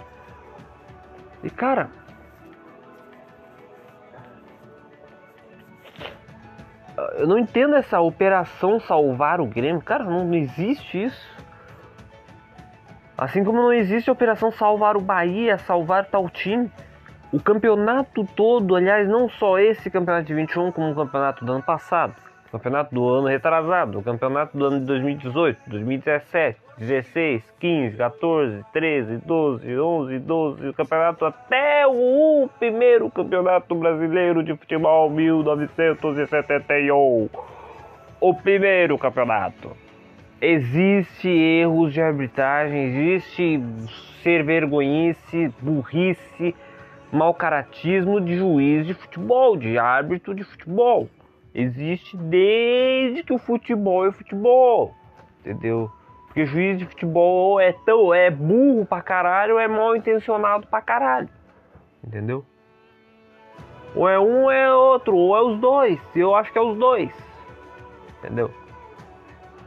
E 1.42 1.50
cara, 1.50 1.90
eu 7.14 7.26
não 7.26 7.38
entendo 7.38 7.74
essa 7.74 8.00
operação 8.00 8.78
salvar 8.78 9.40
o 9.40 9.46
Grêmio. 9.46 9.82
Cara, 9.82 10.04
não 10.04 10.32
existe 10.34 11.04
isso. 11.04 11.41
Assim 13.22 13.44
como 13.44 13.62
não 13.62 13.72
existe 13.72 14.10
a 14.10 14.12
operação 14.12 14.50
salvar 14.50 14.96
o 14.96 15.00
Bahia, 15.00 15.56
salvar 15.56 16.06
tal 16.06 16.28
time. 16.28 16.68
O 17.32 17.40
campeonato 17.40 18.26
todo, 18.34 18.74
aliás, 18.74 19.08
não 19.08 19.28
só 19.28 19.60
esse 19.60 19.88
campeonato 19.88 20.26
de 20.26 20.34
21, 20.34 20.72
como 20.72 20.90
o 20.90 20.94
campeonato 20.96 21.44
do 21.44 21.52
ano 21.52 21.62
passado, 21.62 22.16
o 22.48 22.50
campeonato 22.50 22.92
do 22.92 23.08
ano 23.08 23.28
retrasado, 23.28 24.00
o 24.00 24.02
campeonato 24.02 24.58
do 24.58 24.66
ano 24.66 24.80
de 24.80 24.86
2018, 24.86 25.60
2017, 25.68 26.58
16, 26.78 27.44
15, 27.60 27.96
14, 27.96 28.64
13, 28.72 29.18
12, 29.18 29.78
11, 29.78 30.18
12, 30.18 30.68
o 30.70 30.74
campeonato 30.74 31.24
até 31.24 31.86
o 31.86 32.50
primeiro 32.58 33.08
campeonato 33.08 33.72
brasileiro 33.76 34.42
de 34.42 34.56
futebol 34.56 35.08
1971. 35.08 37.30
O 38.20 38.34
primeiro 38.34 38.98
campeonato. 38.98 39.91
Existe 40.44 41.28
erros 41.28 41.92
de 41.92 42.02
arbitragem, 42.02 42.86
existe 42.86 43.62
ser 44.24 44.42
vergonhice, 44.42 45.54
burrice, 45.60 46.52
mau 47.12 47.32
caratismo 47.32 48.20
de 48.20 48.34
juiz 48.34 48.84
de 48.84 48.92
futebol, 48.92 49.56
de 49.56 49.78
árbitro 49.78 50.34
de 50.34 50.42
futebol. 50.42 51.08
Existe 51.54 52.16
desde 52.16 53.22
que 53.22 53.32
o 53.32 53.38
futebol 53.38 54.04
é 54.04 54.10
futebol, 54.10 54.92
entendeu? 55.38 55.88
Porque 56.26 56.44
juiz 56.44 56.76
de 56.76 56.86
futebol 56.86 57.60
é 57.60 57.72
tão 57.86 58.12
é 58.12 58.28
burro 58.28 58.84
pra 58.84 59.00
caralho 59.00 59.54
ou 59.54 59.60
é 59.60 59.68
mal 59.68 59.94
intencionado 59.94 60.66
pra 60.66 60.82
caralho. 60.82 61.28
Entendeu? 62.04 62.44
Ou 63.94 64.08
é 64.08 64.18
um 64.18 64.42
ou 64.42 64.50
é 64.50 64.74
outro, 64.74 65.14
ou 65.14 65.36
é 65.36 65.40
os 65.40 65.60
dois. 65.60 66.00
Eu 66.16 66.34
acho 66.34 66.52
que 66.52 66.58
é 66.58 66.62
os 66.62 66.76
dois. 66.76 67.12
Entendeu? 68.18 68.50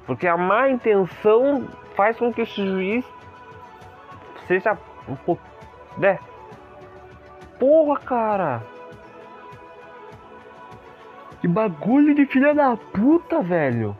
Porque 0.05 0.27
a 0.27 0.37
má 0.37 0.69
intenção 0.69 1.67
faz 1.95 2.17
com 2.17 2.31
que 2.31 2.41
esse 2.41 2.65
juiz 2.65 3.05
seja 4.47 4.77
um 5.07 5.15
pouco. 5.15 5.41
Né? 5.97 6.19
Porra, 7.59 7.99
cara! 7.99 8.63
Que 11.41 11.47
bagulho 11.47 12.13
de 12.13 12.25
filha 12.25 12.53
da 12.53 12.75
puta, 12.75 13.41
velho! 13.41 13.95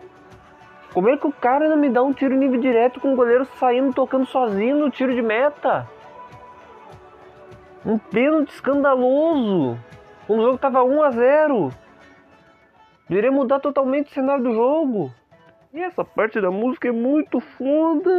Como 0.93 1.09
é 1.09 1.17
que 1.17 1.27
o 1.27 1.31
cara 1.31 1.67
não 1.67 1.77
me 1.77 1.89
dá 1.89 2.01
um 2.01 2.13
tiro 2.13 2.35
nível 2.35 2.59
direto 2.59 2.99
com 2.99 3.13
o 3.13 3.15
goleiro 3.15 3.45
saindo 3.59 3.93
tocando 3.93 4.25
sozinho 4.25 4.77
no 4.77 4.89
tiro 4.89 5.13
de 5.13 5.21
meta? 5.21 5.87
Um 7.85 7.97
pênalti 7.97 8.49
escandaloso. 8.49 9.77
O 10.27 10.41
jogo 10.41 10.57
tava 10.57 10.83
1 10.83 11.03
a 11.03 11.11
0. 11.11 11.69
Deveria 13.07 13.31
mudar 13.31 13.59
totalmente 13.59 14.09
o 14.09 14.13
cenário 14.13 14.43
do 14.43 14.53
jogo. 14.53 15.11
E 15.75 15.81
essa 15.81 16.05
parte 16.05 16.39
da 16.39 16.49
música 16.49 16.87
é 16.87 16.91
muito 16.93 17.41
foda. 17.41 18.09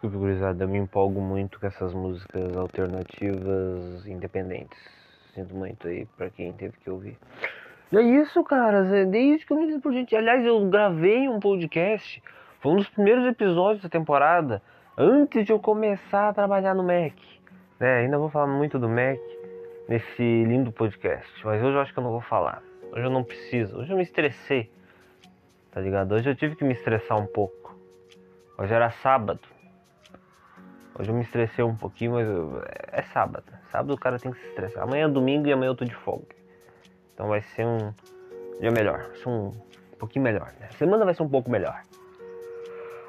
Desculpe, 0.00 0.16
gurizada, 0.16 0.64
eu 0.64 0.68
me 0.68 0.78
empolgo 0.78 1.20
muito 1.20 1.60
com 1.60 1.66
essas 1.66 1.92
músicas 1.92 2.56
alternativas 2.56 4.06
independentes. 4.06 4.78
Sinto 5.34 5.54
muito 5.54 5.86
aí 5.86 6.06
pra 6.16 6.30
quem 6.30 6.54
teve 6.54 6.72
que 6.78 6.88
ouvir. 6.88 7.18
E 7.92 7.98
é 7.98 8.00
isso, 8.00 8.42
cara. 8.42 8.82
Desde 9.04 9.44
que 9.44 9.52
eu 9.52 9.58
me 9.58 9.66
lembro 9.66 9.82
por 9.82 9.92
gente. 9.92 10.16
Aliás, 10.16 10.42
eu 10.42 10.66
gravei 10.70 11.28
um 11.28 11.38
podcast. 11.38 12.22
Foi 12.60 12.72
um 12.72 12.76
dos 12.76 12.88
primeiros 12.88 13.26
episódios 13.26 13.82
da 13.82 13.90
temporada. 13.90 14.62
Antes 14.96 15.44
de 15.44 15.52
eu 15.52 15.58
começar 15.58 16.30
a 16.30 16.32
trabalhar 16.32 16.74
no 16.74 16.82
Mac. 16.82 17.12
É, 17.78 17.98
ainda 17.98 18.16
vou 18.16 18.30
falar 18.30 18.46
muito 18.46 18.78
do 18.78 18.88
Mac 18.88 19.20
nesse 19.86 20.22
lindo 20.22 20.72
podcast. 20.72 21.30
Mas 21.44 21.62
hoje 21.62 21.74
eu 21.74 21.80
acho 21.82 21.92
que 21.92 21.98
eu 21.98 22.04
não 22.04 22.12
vou 22.12 22.22
falar. 22.22 22.62
Hoje 22.90 23.04
eu 23.04 23.10
não 23.10 23.22
preciso. 23.22 23.76
Hoje 23.76 23.92
eu 23.92 23.98
me 23.98 24.02
estressei. 24.02 24.70
Tá 25.70 25.78
ligado? 25.78 26.12
Hoje 26.12 26.30
eu 26.30 26.34
tive 26.34 26.56
que 26.56 26.64
me 26.64 26.72
estressar 26.72 27.18
um 27.18 27.26
pouco. 27.26 27.78
Hoje 28.56 28.72
era 28.72 28.88
sábado. 28.88 29.59
Hoje 31.00 31.08
eu 31.10 31.14
me 31.14 31.22
estressei 31.22 31.64
um 31.64 31.74
pouquinho, 31.74 32.12
mas 32.12 32.28
eu- 32.28 32.62
é 32.92 33.00
sábado. 33.04 33.44
Sábado 33.72 33.94
o 33.94 33.98
cara 33.98 34.18
tem 34.18 34.30
que 34.30 34.38
se 34.38 34.46
estressar. 34.48 34.82
Amanhã 34.82 35.06
é 35.06 35.08
domingo 35.08 35.46
e 35.48 35.52
amanhã 35.52 35.70
eu 35.70 35.74
tô 35.74 35.84
de 35.86 35.94
folga. 35.94 36.26
Então 37.14 37.26
vai 37.26 37.40
ser 37.40 37.64
um 37.64 37.90
dia 38.60 38.70
melhor. 38.70 39.06
Vai 39.06 39.16
ser 39.16 39.28
um 39.30 39.52
pouquinho 39.98 40.22
melhor. 40.24 40.52
Né? 40.60 40.66
A 40.68 40.72
semana 40.74 41.06
vai 41.06 41.14
ser 41.14 41.22
um 41.22 41.28
pouco 41.28 41.50
melhor. 41.50 41.80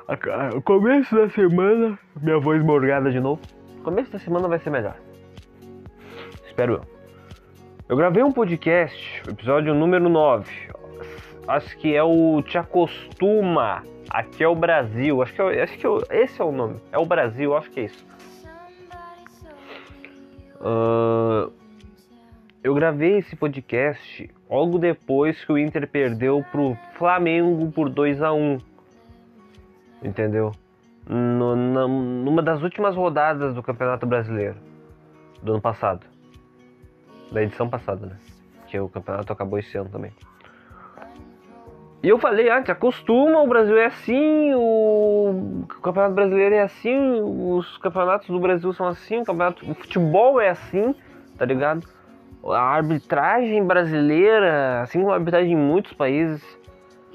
A 0.08 0.16
ca- 0.16 0.52
O 0.56 0.62
começo 0.62 1.14
da 1.14 1.30
semana, 1.32 2.00
minha 2.22 2.40
voz 2.40 2.64
morgada 2.64 3.12
de 3.12 3.20
novo. 3.20 3.42
O 3.80 3.84
começo 3.84 4.10
da 4.10 4.20
semana 4.20 4.48
vai 4.48 4.60
ser 4.60 4.70
melhor. 4.70 4.96
Espero 6.46 6.76
eu. 6.76 6.82
Eu 7.90 7.98
gravei 7.98 8.24
um 8.24 8.32
podcast, 8.32 9.22
episódio 9.30 9.74
número 9.74 10.08
9. 10.08 10.50
Acho 11.46 11.78
que 11.78 11.94
é 11.94 12.02
o 12.04 12.42
Te 12.42 12.58
Acostuma. 12.58 13.84
Aqui 14.14 14.44
é 14.44 14.48
o 14.48 14.56
Brasil. 14.56 15.22
Acho 15.22 15.34
que, 15.34 15.42
é, 15.42 15.64
acho 15.64 15.78
que 15.78 15.88
é- 15.88 16.24
esse 16.24 16.42
é 16.42 16.44
o 16.44 16.52
nome. 16.52 16.80
É 16.92 16.98
o 16.98 17.06
Brasil, 17.06 17.56
acho 17.56 17.70
que 17.72 17.80
é 17.80 17.84
isso. 17.86 18.06
Ah, 20.60 21.50
eu 22.64 22.74
gravei 22.76 23.18
esse 23.18 23.36
podcast 23.36 24.30
logo 24.50 24.78
depois 24.78 25.44
que 25.44 25.52
o 25.52 25.58
Inter 25.58 25.88
perdeu 25.88 26.44
pro 26.52 26.78
Flamengo 26.98 27.72
por 27.72 27.90
2 27.90 28.22
a 28.22 28.34
1 28.34 28.58
Entendeu? 30.04 30.52
No- 31.08 31.56
na- 31.56 31.88
numa 31.88 32.42
das 32.42 32.62
últimas 32.62 32.96
rodadas 32.96 33.54
do 33.56 33.62
Campeonato 33.64 34.06
Brasileiro 34.06 34.58
do 35.42 35.54
ano 35.54 35.62
passado. 35.62 36.06
Da 37.32 37.42
edição 37.44 37.70
passada, 37.70 38.08
né? 38.08 38.18
Que 38.68 38.80
o 38.80 38.90
campeonato 38.90 39.32
acabou 39.32 39.58
esse 39.60 39.78
ano 39.78 39.90
também. 39.90 40.12
E 42.04 42.10
eu 42.10 42.18
falei 42.18 42.50
antes, 42.50 42.70
acostuma, 42.70 43.42
o 43.42 43.48
Brasil 43.48 43.78
é 43.78 43.86
assim, 43.86 44.54
o 44.56 45.66
Campeonato 45.84 46.16
Brasileiro 46.16 46.56
é 46.56 46.62
assim, 46.62 47.22
os 47.22 47.78
campeonatos 47.78 48.28
do 48.28 48.40
Brasil 48.40 48.74
são 48.74 48.88
assim, 48.88 49.22
o 49.22 49.26
campeonato, 49.26 49.70
o 49.70 49.76
futebol 49.76 50.42
é 50.42 50.50
assim, 50.50 50.96
tá 51.38 51.46
ligado? 51.46 51.88
A 52.44 52.60
arbitragem 52.60 53.64
brasileira, 53.64 54.82
assim 54.82 55.00
como 55.00 55.12
a 55.12 55.16
arbitragem 55.16 55.54
em 55.54 55.56
muitos 55.56 55.94
países, 55.94 56.42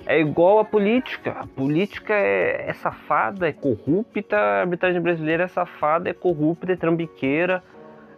É 0.07 0.21
igual 0.21 0.61
a 0.61 0.65
política. 0.65 1.33
A 1.33 1.47
política 1.47 2.15
é, 2.15 2.69
é 2.69 2.73
safada, 2.75 3.49
é 3.49 3.53
corrupta, 3.53 4.37
a 4.37 4.61
arbitragem 4.61 5.01
brasileira 5.03 5.45
é 5.45 5.49
safada, 5.49 6.09
é 6.09 6.13
corrupta, 6.13 6.73
é 6.73 6.77
trambiqueira, 6.77 7.63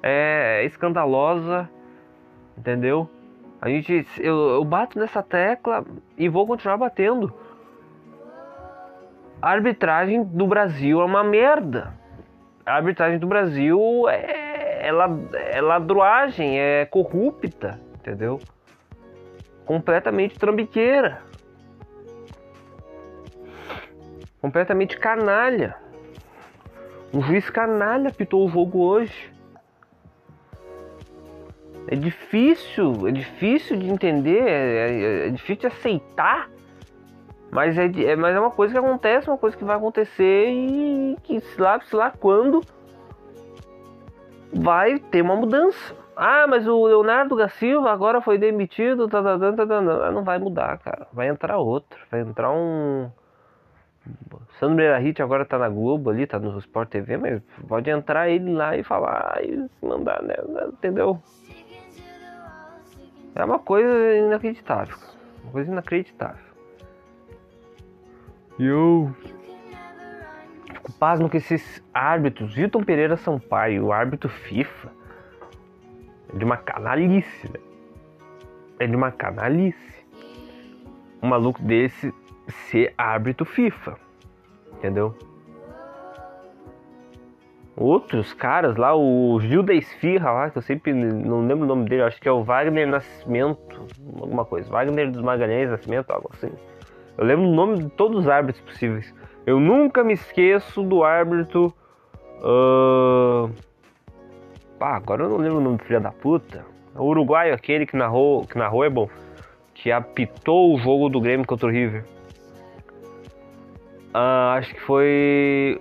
é 0.02 0.62
escandalosa, 0.66 1.68
entendeu? 2.58 3.08
A 3.60 3.68
gente, 3.68 4.06
eu, 4.18 4.36
eu 4.50 4.64
bato 4.64 4.98
nessa 4.98 5.22
tecla 5.22 5.84
e 6.16 6.28
vou 6.28 6.46
continuar 6.46 6.76
batendo. 6.76 7.32
A 9.42 9.50
arbitragem 9.50 10.22
do 10.22 10.46
Brasil 10.46 11.00
é 11.00 11.04
uma 11.04 11.24
merda. 11.24 11.92
A 12.64 12.74
arbitragem 12.74 13.18
do 13.18 13.26
Brasil 13.26 14.08
é, 14.08 14.86
é, 14.86 15.56
é 15.56 15.60
ladruagem, 15.60 16.58
é 16.58 16.86
corrupta, 16.86 17.80
entendeu? 17.96 18.40
Completamente 19.64 20.38
trambiqueira. 20.38 21.22
Completamente 24.40 24.96
canalha. 24.98 25.76
Um 27.12 27.22
juiz 27.22 27.50
canalha 27.50 28.10
apitou 28.10 28.46
o 28.46 28.48
jogo 28.48 28.78
hoje. 28.80 29.32
É 31.90 31.96
difícil, 31.96 33.08
é 33.08 33.10
difícil 33.10 33.76
de 33.78 33.88
entender, 33.88 34.46
é, 34.46 34.90
é- 34.90 35.26
é 35.28 35.30
difícil 35.30 35.62
de 35.62 35.66
aceitar. 35.68 36.50
Mas 37.50 37.78
é, 37.78 37.86
é, 37.86 38.14
mas 38.14 38.36
é 38.36 38.40
uma 38.40 38.50
coisa 38.50 38.74
que 38.74 38.78
acontece, 38.78 39.28
uma 39.28 39.38
coisa 39.38 39.56
que 39.56 39.64
vai 39.64 39.76
acontecer 39.76 40.50
e 40.50 41.16
que 41.22 41.40
se 41.40 41.60
lá, 41.60 41.80
se 41.80 41.96
lá 41.96 42.10
quando 42.10 42.60
vai 44.52 44.98
ter 44.98 45.22
uma 45.22 45.34
mudança. 45.34 45.96
Ah, 46.14 46.46
mas 46.46 46.66
o 46.68 46.84
Leonardo 46.86 47.36
da 47.36 47.48
Silva 47.48 47.90
agora 47.90 48.20
foi 48.20 48.36
demitido, 48.36 49.08
tá, 49.08 49.22
tá, 49.22 49.38
tá, 49.38 49.52
tá, 49.52 49.66
tá, 49.66 49.80
não, 49.80 50.12
não 50.12 50.24
vai 50.24 50.38
mudar, 50.38 50.76
cara. 50.78 51.06
Vai 51.12 51.28
entrar 51.28 51.56
outro, 51.56 51.98
vai 52.10 52.20
entrar 52.20 52.50
um 52.50 53.10
Sandro 54.58 54.76
Meirahit 54.76 55.22
agora 55.22 55.44
tá 55.44 55.58
na 55.58 55.68
Globo 55.68 56.10
ali, 56.10 56.26
tá 56.26 56.38
no 56.38 56.58
Sport 56.58 56.88
TV, 56.88 57.16
mas 57.16 57.42
pode 57.66 57.90
entrar 57.90 58.28
ele 58.28 58.52
lá 58.52 58.76
e 58.76 58.82
falar 58.82 59.38
e 59.42 59.68
mandar, 59.82 60.22
né? 60.22 60.34
Entendeu? 60.72 61.20
É 63.38 63.44
uma 63.44 63.60
coisa 63.60 63.88
inacreditável. 64.16 64.96
Uma 65.44 65.52
coisa 65.52 65.70
inacreditável. 65.70 66.44
E 68.58 68.66
eu 68.66 69.14
fico 70.74 70.92
pasmo 70.94 71.30
que 71.30 71.36
esses 71.36 71.80
árbitros, 71.94 72.56
Wilton 72.56 72.82
Pereira 72.82 73.16
Sampaio, 73.16 73.86
o 73.86 73.92
árbitro 73.92 74.28
FIFA, 74.28 74.90
é 76.34 76.36
de 76.36 76.44
uma 76.44 76.56
canalice, 76.56 77.46
né? 77.46 77.60
É 78.80 78.86
de 78.88 78.96
uma 78.96 79.12
canalice. 79.12 80.04
Um 81.22 81.28
maluco 81.28 81.62
desse 81.62 82.12
ser 82.48 82.92
árbitro 82.98 83.46
FIFA. 83.46 83.96
Entendeu? 84.72 85.16
Outros 87.80 88.34
caras 88.34 88.76
lá, 88.76 88.92
o 88.96 89.38
Gil 89.40 89.62
da 89.62 89.72
Esfirra 89.72 90.32
lá, 90.32 90.50
que 90.50 90.58
eu 90.58 90.62
sempre 90.62 90.92
não 90.92 91.46
lembro 91.46 91.62
o 91.64 91.68
nome 91.68 91.88
dele, 91.88 92.02
acho 92.02 92.20
que 92.20 92.28
é 92.28 92.32
o 92.32 92.42
Wagner 92.42 92.88
Nascimento, 92.88 93.86
alguma 94.20 94.44
coisa. 94.44 94.68
Wagner 94.68 95.12
dos 95.12 95.22
Magalhães 95.22 95.70
Nascimento, 95.70 96.10
algo 96.10 96.28
assim. 96.34 96.50
Eu 97.16 97.24
lembro 97.24 97.46
o 97.46 97.54
nome 97.54 97.78
de 97.78 97.88
todos 97.90 98.18
os 98.18 98.28
árbitros 98.28 98.64
possíveis. 98.64 99.14
Eu 99.46 99.60
nunca 99.60 100.02
me 100.02 100.14
esqueço 100.14 100.82
do 100.82 101.04
árbitro. 101.04 101.72
ah, 102.42 103.48
Ah, 104.80 104.96
agora 104.96 105.22
eu 105.22 105.28
não 105.28 105.36
lembro 105.36 105.58
o 105.58 105.60
nome 105.60 105.76
do 105.78 105.84
filho 105.84 106.00
da 106.00 106.10
puta. 106.10 106.64
O 106.96 107.04
uruguaio 107.04 107.54
aquele 107.54 107.86
que 107.86 107.96
narrou, 107.96 108.44
que 108.44 108.58
narrou 108.58 108.84
é 108.84 108.90
bom. 108.90 109.08
Que 109.72 109.92
apitou 109.92 110.74
o 110.74 110.78
jogo 110.78 111.08
do 111.08 111.20
Grêmio 111.20 111.46
contra 111.46 111.68
o 111.68 111.70
River. 111.70 112.04
Ah, 114.12 114.54
acho 114.58 114.74
que 114.74 114.80
foi. 114.80 115.80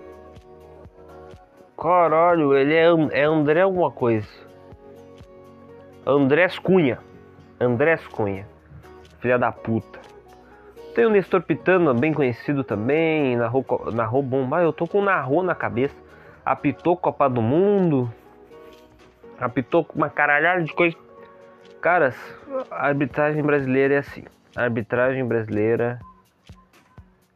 Caralho, 1.80 2.58
ele 2.58 2.74
é, 2.74 2.88
é 3.12 3.24
André 3.24 3.62
alguma 3.62 3.92
coisa. 3.92 4.28
Andrés 6.06 6.58
Cunha. 6.58 7.00
Andrés 7.60 8.06
Cunha. 8.08 8.48
Filha 9.20 9.38
da 9.38 9.52
puta. 9.52 10.00
Tem 10.96 11.06
o 11.06 11.10
Nestor 11.12 11.44
Pitano, 11.44 11.94
bem 11.94 12.14
conhecido 12.14 12.64
também. 12.64 13.36
Narrou, 13.36 13.64
narrou 13.94 14.24
bom. 14.24 14.48
Ah, 14.52 14.64
eu 14.64 14.74
tô 14.74 14.88
com 14.88 15.04
narrou 15.04 15.44
na 15.44 15.54
cabeça. 15.54 15.96
Apitou 16.44 16.98
Copa 16.98 17.30
do 17.30 17.42
Mundo. 17.42 18.12
Apitou 19.40 19.86
uma 19.94 20.10
caralhada 20.10 20.64
de 20.64 20.74
coisa. 20.74 20.98
Caras, 21.80 22.16
a 22.72 22.88
arbitragem 22.88 23.44
brasileira 23.44 23.94
é 23.94 23.98
assim. 23.98 24.24
A 24.56 24.64
arbitragem 24.64 25.24
brasileira 25.24 26.00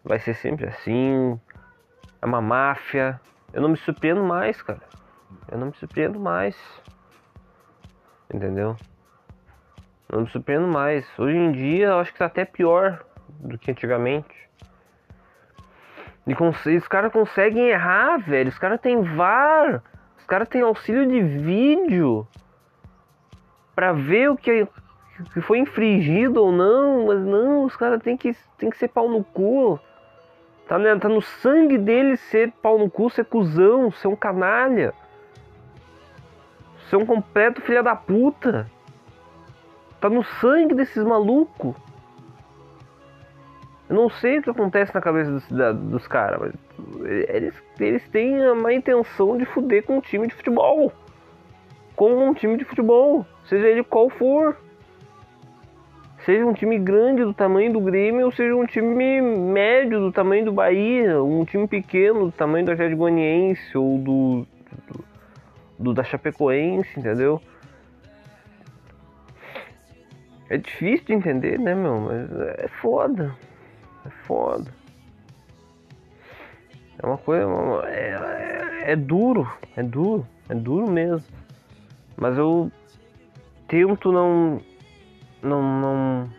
vai 0.04 0.18
ser 0.18 0.34
sempre 0.34 0.66
assim. 0.68 1.40
É 2.20 2.26
uma 2.26 2.42
máfia. 2.42 3.20
Eu 3.54 3.62
não 3.62 3.70
me 3.70 3.78
surpreendo 3.78 4.24
mais, 4.24 4.62
cara. 4.62 4.82
Eu 5.52 5.58
não 5.58 5.68
me 5.68 5.74
surpreendo 5.74 6.20
mais. 6.20 6.56
Entendeu? 8.34 8.78
Eu 10.08 10.18
não 10.18 10.22
me 10.22 10.30
surpreendo 10.30 10.68
mais. 10.68 11.06
Hoje 11.20 11.36
em 11.36 11.52
dia 11.52 11.88
eu 11.88 12.00
acho 12.00 12.14
que 12.14 12.20
tá 12.20 12.26
até 12.26 12.46
pior 12.46 13.04
do 13.28 13.58
que 13.58 13.72
antigamente. 13.72 14.50
E 16.26 16.78
os 16.78 16.88
caras 16.88 17.12
conseguem 17.12 17.70
errar, 17.70 18.18
velho. 18.18 18.50
Os 18.50 18.58
caras 18.58 18.80
têm 18.80 19.02
VAR. 19.02 19.84
Os 20.18 20.26
caras 20.26 20.48
têm 20.48 20.62
auxílio 20.62 21.06
de 21.08 21.22
vídeo. 21.22 22.28
Pra 23.76 23.92
ver 23.92 24.30
o 24.30 24.38
que, 24.38 24.68
que 25.34 25.42
foi 25.42 25.60
infringido 25.60 26.42
ou 26.42 26.52
não. 26.52 27.08
Mas 27.08 27.20
não, 27.20 27.66
os 27.66 27.76
caras 27.76 28.02
têm 28.02 28.16
que, 28.16 28.34
têm 28.58 28.70
que 28.70 28.78
ser 28.78 28.88
pau 28.88 29.10
no 29.10 29.24
cu. 29.24 29.80
Tá, 30.72 30.80
né, 30.80 30.96
tá 30.96 31.10
no 31.10 31.22
sangue 31.22 31.78
deles 31.78 32.22
ser 32.22 32.50
pau 32.62 32.80
no 32.80 32.90
cu, 32.90 33.10
ser 33.10 33.26
cuzão, 33.26 33.92
ser 33.92 34.08
um 34.08 34.16
canalha. 34.16 34.94
Ser 36.90 36.96
um 36.96 37.06
completo 37.06 37.60
filha 37.60 37.84
da 37.84 37.94
puta. 37.94 38.72
Tá 40.00 40.10
no 40.10 40.24
sangue 40.24 40.74
desses 40.74 41.04
malucos. 41.04 41.76
Eu 43.90 43.98
não 43.98 44.10
sei 44.10 44.40
o 44.40 44.44
que 44.44 44.50
acontece 44.50 44.96
na 44.96 45.02
cabeça 45.02 45.30
dos, 45.30 45.46
dos 45.76 46.08
caras, 46.08 46.40
mas 46.40 46.54
eles, 47.28 47.54
eles 47.78 48.08
têm 48.08 48.42
a 48.42 48.56
má 48.56 48.72
intenção 48.72 49.38
de 49.38 49.44
fuder 49.44 49.84
com 49.84 49.98
um 49.98 50.02
time 50.02 50.26
de 50.26 50.36
futebol. 50.36 50.94
Com 51.98 52.30
um 52.30 52.34
time 52.34 52.56
de 52.56 52.64
futebol, 52.64 53.26
seja 53.44 53.68
ele 53.68 53.84
qual 53.84 54.10
for. 54.10 54.56
Seja 56.26 56.46
um 56.46 56.54
time 56.54 56.78
grande 56.78 57.24
do 57.24 57.34
tamanho 57.34 57.74
do 57.74 57.82
Grêmio, 57.82 58.26
ou 58.26 58.32
seja 58.32 58.56
um 58.56 58.66
time 58.66 59.22
médio 59.22 60.00
do 60.00 60.12
tamanho 60.12 60.46
do 60.46 60.52
Bahia, 60.52 61.22
um 61.22 61.44
time 61.44 61.68
pequeno 61.68 62.26
do 62.26 62.32
tamanho 62.32 62.66
do 62.66 62.72
Atlético 62.72 63.00
Goianiense 63.00 63.76
ou 63.76 63.98
do, 63.98 64.48
do, 64.88 65.06
do 65.80 65.94
da 65.94 66.04
Chapecoense, 66.04 67.00
entendeu? 67.00 67.42
É 70.52 70.58
difícil 70.58 71.06
de 71.06 71.14
entender, 71.14 71.58
né, 71.58 71.74
meu? 71.74 72.02
Mas 72.02 72.30
é 72.60 72.68
foda. 72.68 73.34
É 74.06 74.10
foda. 74.28 74.70
É 77.02 77.06
uma 77.06 77.18
coisa. 77.18 77.46
É, 77.88 78.82
é, 78.84 78.92
é 78.92 78.96
duro. 78.98 79.50
É 79.78 79.82
duro. 79.82 80.28
É 80.50 80.54
duro 80.54 80.92
mesmo. 80.92 81.26
Mas 82.18 82.38
eu 82.38 82.70
tento 83.68 84.12
não. 84.12 84.62
Não. 85.42 85.62
Não, 85.62 86.30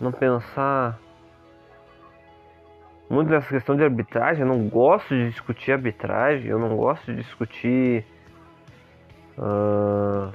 não 0.00 0.12
pensar 0.12 0.98
muito 3.10 3.28
nessa 3.28 3.48
questão 3.48 3.76
de 3.76 3.82
arbitragem. 3.82 4.42
Eu 4.42 4.48
não 4.48 4.68
gosto 4.68 5.08
de 5.08 5.30
discutir 5.30 5.72
arbitragem. 5.72 6.48
Eu 6.48 6.58
não 6.58 6.76
gosto 6.76 7.12
de 7.12 7.22
discutir. 7.22 8.04
ah, 9.36 10.30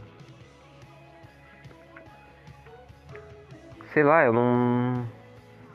sei 3.94 4.04
lá, 4.04 4.26
eu 4.26 4.34
não. 4.34 5.08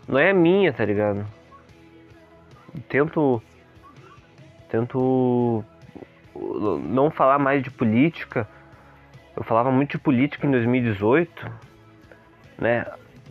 Não 0.07 0.19
é 0.19 0.33
minha, 0.35 0.73
tá 0.75 0.85
ligado? 0.85 1.27
Tento. 2.89 3.43
Tento. 4.69 5.65
Não 6.85 7.11
falar 7.11 7.39
mais 7.39 7.63
de 7.63 7.71
política. 7.71 8.47
Eu 9.37 9.45
falava 9.45 9.71
muito 9.71 9.93
de 9.93 9.99
política 9.99 10.47
em 10.47 10.51
2018, 10.51 11.51
né? 12.59 12.87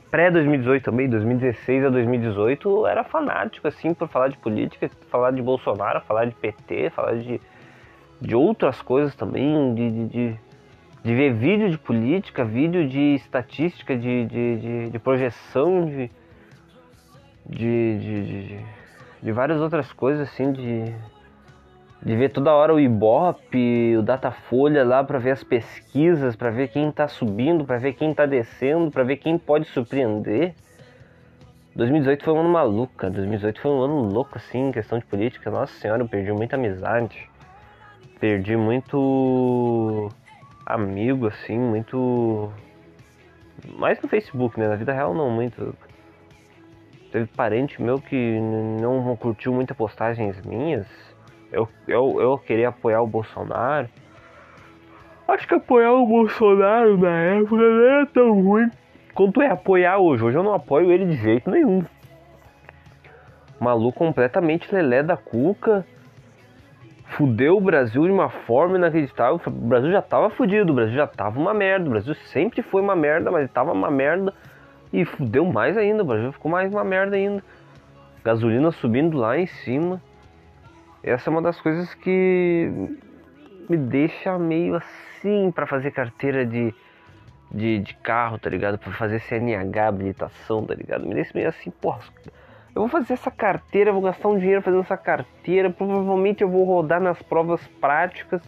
Pré-2018 0.09 0.81
também, 0.81 1.07
2016 1.07 1.85
a 1.85 1.89
2018, 1.89 2.67
eu 2.67 2.88
era 2.88 3.03
fanático, 3.03 3.67
assim, 3.67 3.93
por 3.93 4.07
falar 4.07 4.29
de 4.29 4.38
política, 4.38 4.89
falar 5.12 5.31
de 5.31 5.41
Bolsonaro, 5.41 6.01
falar 6.01 6.25
de 6.25 6.33
PT, 6.33 6.89
falar 6.89 7.15
de, 7.15 7.39
de 8.19 8.35
outras 8.35 8.81
coisas 8.81 9.13
também, 9.13 9.75
de, 9.75 9.91
de, 9.91 10.07
de, 10.07 10.39
de 11.03 11.15
ver 11.15 11.33
vídeo 11.33 11.69
de 11.69 11.77
política, 11.77 12.43
vídeo 12.43 12.88
de 12.88 13.13
estatística, 13.15 13.95
de, 13.95 14.25
de, 14.25 14.57
de, 14.57 14.89
de 14.89 14.99
projeção, 14.99 15.85
de, 15.85 16.12
de, 17.45 17.99
de, 17.99 18.25
de, 18.25 18.65
de 19.21 19.31
várias 19.31 19.62
outras 19.62 19.93
coisas, 19.93 20.27
assim, 20.27 20.51
de, 20.51 20.91
de 22.01 22.15
ver 22.15 22.29
toda 22.29 22.53
hora 22.53 22.73
o 22.73 22.79
Ibope, 22.79 23.97
o 23.97 24.01
Datafolha 24.01 24.85
lá 24.85 25.03
para 25.03 25.19
ver 25.19 25.31
as 25.31 25.43
pesquisas, 25.43 26.35
para 26.35 26.49
ver 26.49 26.69
quem 26.69 26.91
tá 26.91 27.07
subindo, 27.07 27.65
para 27.65 27.77
ver 27.77 27.93
quem 27.93 28.13
tá 28.13 28.25
descendo, 28.25 28.89
para 28.89 29.03
ver 29.03 29.17
quem 29.17 29.38
pode 29.38 29.65
surpreender. 29.65 30.53
2018 31.75 32.23
foi 32.23 32.33
um 32.33 32.39
ano 32.39 32.49
maluco, 32.49 32.93
cara. 32.95 33.13
2018 33.13 33.62
foi 33.62 33.71
um 33.71 33.81
ano 33.81 34.01
louco, 34.01 34.38
assim, 34.38 34.69
em 34.69 34.71
questão 34.71 34.97
de 34.97 35.05
política. 35.05 35.51
Nossa 35.51 35.73
senhora, 35.73 36.01
eu 36.01 36.07
perdi 36.07 36.31
muita 36.31 36.55
amizade. 36.55 37.29
Perdi 38.19 38.55
muito 38.55 40.09
amigo, 40.65 41.27
assim, 41.27 41.57
muito. 41.57 42.51
Mais 43.77 44.01
no 44.01 44.07
Facebook, 44.07 44.59
né? 44.59 44.67
Na 44.67 44.75
vida 44.75 44.93
real, 44.93 45.13
não 45.13 45.29
muito. 45.29 45.75
Teve 47.12 47.27
parente 47.27 47.81
meu 47.81 47.99
que 47.99 48.39
não 48.81 49.15
curtiu 49.15 49.53
muitas 49.53 49.75
postagens 49.75 50.39
minhas. 50.45 51.09
Eu, 51.51 51.67
eu, 51.88 52.21
eu 52.21 52.38
queria 52.38 52.69
apoiar 52.69 53.01
o 53.01 53.07
Bolsonaro. 53.07 53.89
Acho 55.27 55.47
que 55.47 55.53
apoiar 55.53 55.93
o 55.93 56.05
Bolsonaro 56.05 56.97
na 56.97 57.09
época 57.09 57.55
não 57.55 57.83
era 57.83 58.05
tão 58.07 58.41
ruim 58.41 58.69
quanto 59.13 59.41
é 59.41 59.47
apoiar 59.47 59.97
hoje. 59.97 60.23
Hoje 60.23 60.38
eu 60.38 60.43
não 60.43 60.53
apoio 60.53 60.91
ele 60.91 61.05
de 61.05 61.15
jeito 61.15 61.49
nenhum. 61.49 61.83
Maluco 63.59 63.97
completamente 63.97 64.73
lelé 64.73 65.03
da 65.03 65.17
cuca. 65.17 65.85
Fudeu 67.05 67.57
o 67.57 67.62
Brasil 67.62 68.05
de 68.05 68.12
uma 68.12 68.29
forma 68.29 68.77
inacreditável. 68.77 69.41
O 69.45 69.49
Brasil 69.49 69.91
já 69.91 70.01
tava 70.01 70.29
fudido, 70.29 70.71
o 70.71 70.75
Brasil 70.75 70.95
já 70.95 71.07
tava 71.07 71.39
uma 71.39 71.53
merda. 71.53 71.88
O 71.88 71.89
Brasil 71.89 72.13
sempre 72.13 72.62
foi 72.62 72.81
uma 72.81 72.95
merda, 72.95 73.31
mas 73.31 73.49
tava 73.51 73.71
uma 73.71 73.91
merda. 73.91 74.33
E 74.93 75.03
fudeu 75.05 75.45
mais 75.45 75.77
ainda, 75.77 76.01
o 76.01 76.05
Brasil 76.05 76.31
ficou 76.31 76.49
mais 76.49 76.71
uma 76.71 76.83
merda 76.83 77.15
ainda. 77.15 77.43
Gasolina 78.23 78.71
subindo 78.71 79.17
lá 79.17 79.38
em 79.38 79.45
cima. 79.47 80.01
Essa 81.03 81.29
é 81.29 81.31
uma 81.31 81.41
das 81.41 81.59
coisas 81.62 81.93
que 81.93 82.69
me 83.69 83.77
deixa 83.77 84.38
meio 84.38 84.75
assim 84.75 85.51
para 85.51 85.65
fazer 85.65 85.91
carteira 85.91 86.45
de, 86.45 86.73
de, 87.51 87.79
de, 87.79 87.93
carro, 87.95 88.38
tá 88.38 88.49
ligado? 88.49 88.77
Pra 88.77 88.91
fazer 88.91 89.19
CNH, 89.19 89.88
habilitação, 89.88 90.65
tá 90.65 90.73
ligado? 90.73 91.05
Me 91.05 91.13
deixa 91.13 91.31
meio 91.33 91.47
assim, 91.47 91.71
porra. 91.71 92.01
Eu 92.75 92.81
vou 92.81 92.89
fazer 92.89 93.13
essa 93.13 93.31
carteira, 93.31 93.93
vou 93.93 94.01
gastar 94.01 94.27
um 94.27 94.38
dinheiro 94.38 94.62
fazendo 94.62 94.81
essa 94.81 94.97
carteira. 94.97 95.69
Provavelmente 95.69 96.41
eu 96.41 96.49
vou 96.49 96.65
rodar 96.65 96.99
nas 96.99 97.21
provas 97.21 97.65
práticas. 97.79 98.41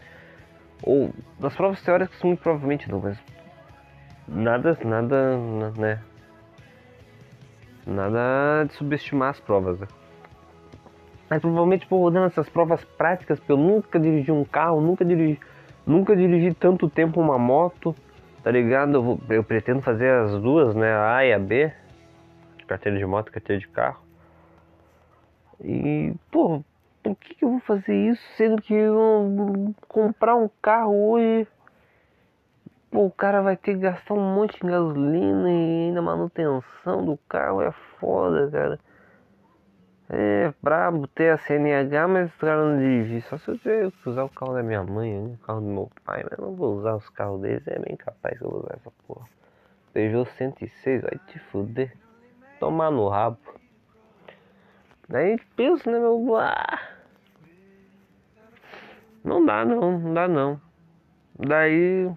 Ou 0.83 1.11
nas 1.39 1.55
provas 1.55 1.81
teóricas, 1.81 2.21
muito 2.23 2.41
provavelmente 2.41 2.89
não, 2.89 2.99
mas. 2.99 3.17
Nada, 4.27 4.77
nada, 4.83 5.37
né? 5.77 5.99
Nada 7.85 8.65
de 8.67 8.73
subestimar 8.73 9.29
as 9.29 9.39
provas, 9.39 9.79
né? 9.79 9.87
Mas 11.32 11.39
provavelmente 11.39 11.88
vou 11.89 12.02
rodando 12.02 12.26
essas 12.26 12.50
provas 12.50 12.84
práticas, 12.84 13.39
porque 13.39 13.54
eu 13.54 13.58
nunca 13.58 13.98
dirigi 13.98 14.30
um 14.34 14.44
carro, 14.44 14.82
nunca 14.82 15.06
dirigi, 15.06 15.39
nunca 15.88 16.13
dirigi 16.13 16.54
tanto 16.54 16.89
tempo 16.89 17.22
uma 17.22 17.39
moto, 17.39 17.96
tá 18.44 18.52
ligado? 18.52 18.96
Eu, 18.96 19.02
vou, 19.02 19.22
eu 19.30 19.41
pretendo 19.41 19.82
fazer 19.82 20.12
as 20.12 20.32
duas, 20.41 20.76
né? 20.76 20.91
A 20.91 21.15
A 21.15 21.26
e 21.26 21.32
a 21.32 21.39
B, 21.39 21.72
carteira 22.67 22.98
de 22.98 23.06
moto, 23.06 23.32
carteira 23.32 23.62
de 23.62 23.67
carro. 23.70 24.02
E, 25.63 26.13
pô, 26.30 26.62
por 27.02 27.15
que, 27.15 27.36
que 27.36 27.46
eu 27.46 27.52
vou 27.52 27.60
fazer 27.62 27.96
isso 27.96 28.22
sendo 28.36 28.62
que 28.62 28.74
eu 28.74 29.74
comprar 29.88 30.36
um 30.36 30.50
carro 30.62 31.12
hoje? 31.12 31.48
Pô, 32.91 33.06
o 33.06 33.12
cara 33.12 33.41
vai 33.41 33.56
ter 33.56 33.76
que 33.76 33.80
gastar 33.80 34.15
um 34.15 34.36
monte 34.36 34.60
de 34.60 34.67
gasolina 34.70 35.50
e 35.50 35.88
ainda 35.88 36.02
manutenção 36.02 37.06
do 37.06 37.17
carro 37.30 37.62
é 37.62 37.72
foda, 38.02 38.52
cara. 38.52 38.90
É 40.13 40.54
brabo 40.62 41.08
ter 41.08 41.30
a 41.30 41.38
CNH, 41.38 42.06
mas 42.06 42.30
o 42.36 42.38
cara 42.38 42.65
não 42.65 42.78
dirigir. 42.78 43.21
Só 43.24 43.38
se 43.38 43.47
eu 43.47 43.58
tiver 43.58 43.89
que 43.91 44.10
usar 44.10 44.26
o 44.26 44.30
carro 44.30 44.54
da 44.54 44.62
minha 44.62 44.84
mãe, 44.84 45.17
o 45.17 45.38
carro 45.38 45.62
do 45.62 45.67
meu 45.67 45.91
pai, 46.04 46.26
mas 46.30 46.38
não 46.38 46.54
vou 46.54 46.76
usar 46.76 46.97
os 46.97 47.08
carros 47.12 47.39
deles, 47.39 47.65
é 47.65 47.80
bem 47.80 47.95
capaz 47.95 48.38
que 48.38 48.43
eu 48.43 48.50
vou 48.50 48.60
usar 48.60 48.74
essa 48.76 48.91
porra. 49.08 49.26
Peugeot 49.93 50.30
106, 50.38 51.02
vai 51.02 51.17
te 51.28 51.39
fuder. 51.39 51.93
Tomar 52.60 52.91
no 52.91 53.08
rabo. 53.08 53.38
Daí 55.08 55.39
pensa, 55.56 55.89
né, 55.89 55.97
meu? 55.97 56.36
Ah, 56.36 56.80
não 59.24 59.45
dá 59.45 59.63
não, 59.63 59.97
não 59.97 60.13
dá 60.13 60.28
não. 60.28 60.62
Daí. 61.39 62.12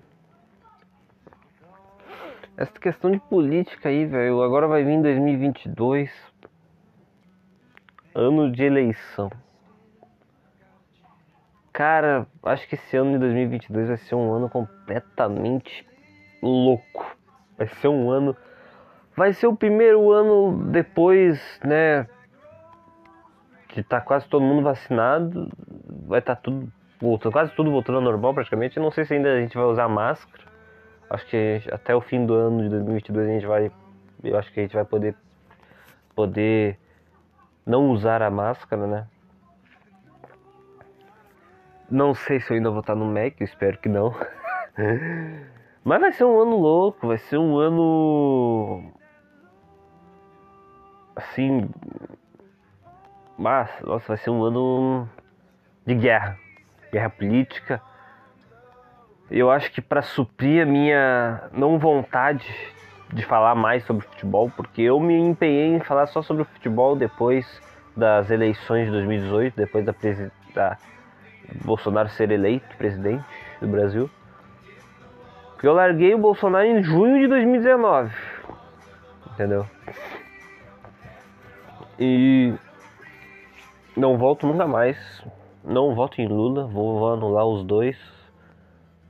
Essa 2.56 2.72
questão 2.72 3.12
de 3.12 3.20
política 3.20 3.88
aí, 3.88 4.04
velho. 4.04 4.42
Agora 4.42 4.66
vai 4.66 4.82
vir 4.82 5.00
2022 5.00 6.10
ano 8.14 8.50
de 8.50 8.62
eleição. 8.62 9.30
Cara, 11.72 12.26
acho 12.44 12.68
que 12.68 12.76
esse 12.76 12.96
ano 12.96 13.12
de 13.12 13.18
2022 13.18 13.88
vai 13.88 13.96
ser 13.96 14.14
um 14.14 14.32
ano 14.32 14.48
completamente 14.48 15.84
louco. 16.40 17.16
Vai 17.58 17.66
ser 17.66 17.88
um 17.88 18.10
ano. 18.10 18.36
Vai 19.16 19.32
ser 19.32 19.48
o 19.48 19.56
primeiro 19.56 20.12
ano 20.12 20.70
depois, 20.70 21.40
né? 21.64 22.06
De 23.74 23.82
tá 23.82 24.00
quase 24.00 24.28
todo 24.28 24.44
mundo 24.44 24.62
vacinado. 24.62 25.50
Vai 26.06 26.20
estar 26.20 26.36
tá 26.36 26.42
tudo 26.42 26.72
voltando, 27.00 27.32
quase 27.32 27.52
tudo 27.56 27.72
voltando 27.72 27.96
ao 27.96 28.02
normal 28.02 28.32
praticamente. 28.32 28.78
Não 28.78 28.92
sei 28.92 29.04
se 29.04 29.14
ainda 29.14 29.32
a 29.32 29.40
gente 29.40 29.56
vai 29.56 29.66
usar 29.66 29.88
máscara. 29.88 30.44
Acho 31.10 31.26
que 31.26 31.60
até 31.72 31.92
o 31.92 32.00
fim 32.00 32.24
do 32.24 32.34
ano 32.34 32.62
de 32.62 32.68
2022 32.68 33.28
a 33.28 33.32
gente 33.32 33.46
vai. 33.46 33.72
Eu 34.22 34.38
acho 34.38 34.52
que 34.52 34.60
a 34.60 34.62
gente 34.62 34.74
vai 34.74 34.84
poder. 34.84 35.16
Poder 36.14 36.78
não 37.66 37.90
usar 37.90 38.22
a 38.22 38.30
máscara, 38.30 38.86
né? 38.86 39.06
Não 41.90 42.14
sei 42.14 42.40
se 42.40 42.50
eu 42.50 42.56
ainda 42.56 42.70
vou 42.70 42.80
estar 42.80 42.94
no 42.94 43.06
Mac, 43.06 43.40
espero 43.40 43.78
que 43.78 43.88
não. 43.88 44.14
Mas 45.84 46.00
vai 46.00 46.12
ser 46.12 46.24
um 46.24 46.40
ano 46.40 46.56
louco, 46.56 47.06
vai 47.06 47.18
ser 47.18 47.38
um 47.38 47.58
ano. 47.58 48.92
Assim. 51.14 51.70
Mas, 53.36 53.70
nossa, 53.82 54.08
vai 54.08 54.16
ser 54.16 54.30
um 54.30 54.42
ano 54.42 55.08
de 55.86 55.94
guerra. 55.94 56.38
Guerra 56.90 57.10
política. 57.10 57.82
Eu 59.30 59.50
acho 59.50 59.70
que 59.72 59.80
para 59.80 60.02
suprir 60.02 60.62
a 60.62 60.66
minha 60.66 61.48
não 61.52 61.78
vontade 61.78 62.46
de 63.14 63.24
falar 63.24 63.54
mais 63.54 63.84
sobre 63.84 64.04
futebol, 64.04 64.50
porque 64.56 64.82
eu 64.82 64.98
me 64.98 65.16
empenhei 65.16 65.76
em 65.76 65.80
falar 65.80 66.06
só 66.08 66.20
sobre 66.20 66.42
o 66.42 66.46
futebol 66.46 66.96
depois 66.96 67.46
das 67.96 68.28
eleições 68.28 68.86
de 68.86 68.90
2018, 68.90 69.54
depois 69.56 69.84
da, 69.84 69.94
da 70.52 70.76
Bolsonaro 71.64 72.08
ser 72.08 72.32
eleito 72.32 72.76
presidente 72.76 73.24
do 73.60 73.68
Brasil. 73.68 74.10
Porque 75.52 75.68
eu 75.68 75.72
larguei 75.72 76.12
o 76.12 76.18
Bolsonaro 76.18 76.66
em 76.66 76.82
junho 76.82 77.20
de 77.20 77.28
2019. 77.28 78.12
Entendeu? 79.32 79.64
E 81.98 82.52
não 83.96 84.18
volto 84.18 84.44
nunca 84.44 84.66
mais. 84.66 84.96
Não 85.62 85.94
voto 85.94 86.20
em 86.20 86.26
Lula, 86.26 86.66
vou, 86.66 87.12
anular 87.12 87.46
os 87.46 87.64
dois. 87.64 87.96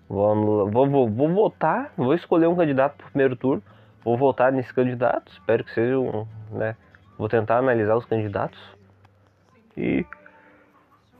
Vou, 0.08 0.70
vou, 0.70 0.88
vou, 0.88 1.10
vou 1.10 1.28
votar, 1.28 1.90
vou 1.96 2.14
escolher 2.14 2.46
um 2.46 2.54
candidato 2.54 2.96
pro 2.98 3.08
primeiro 3.08 3.34
turno. 3.34 3.62
Vou 4.04 4.18
votar 4.18 4.52
nesse 4.52 4.72
candidato, 4.72 5.32
espero 5.32 5.64
que 5.64 5.72
seja 5.72 5.98
um, 5.98 6.26
né? 6.50 6.76
Vou 7.16 7.26
tentar 7.26 7.56
analisar 7.56 7.96
os 7.96 8.04
candidatos. 8.04 8.60
E 9.74 10.04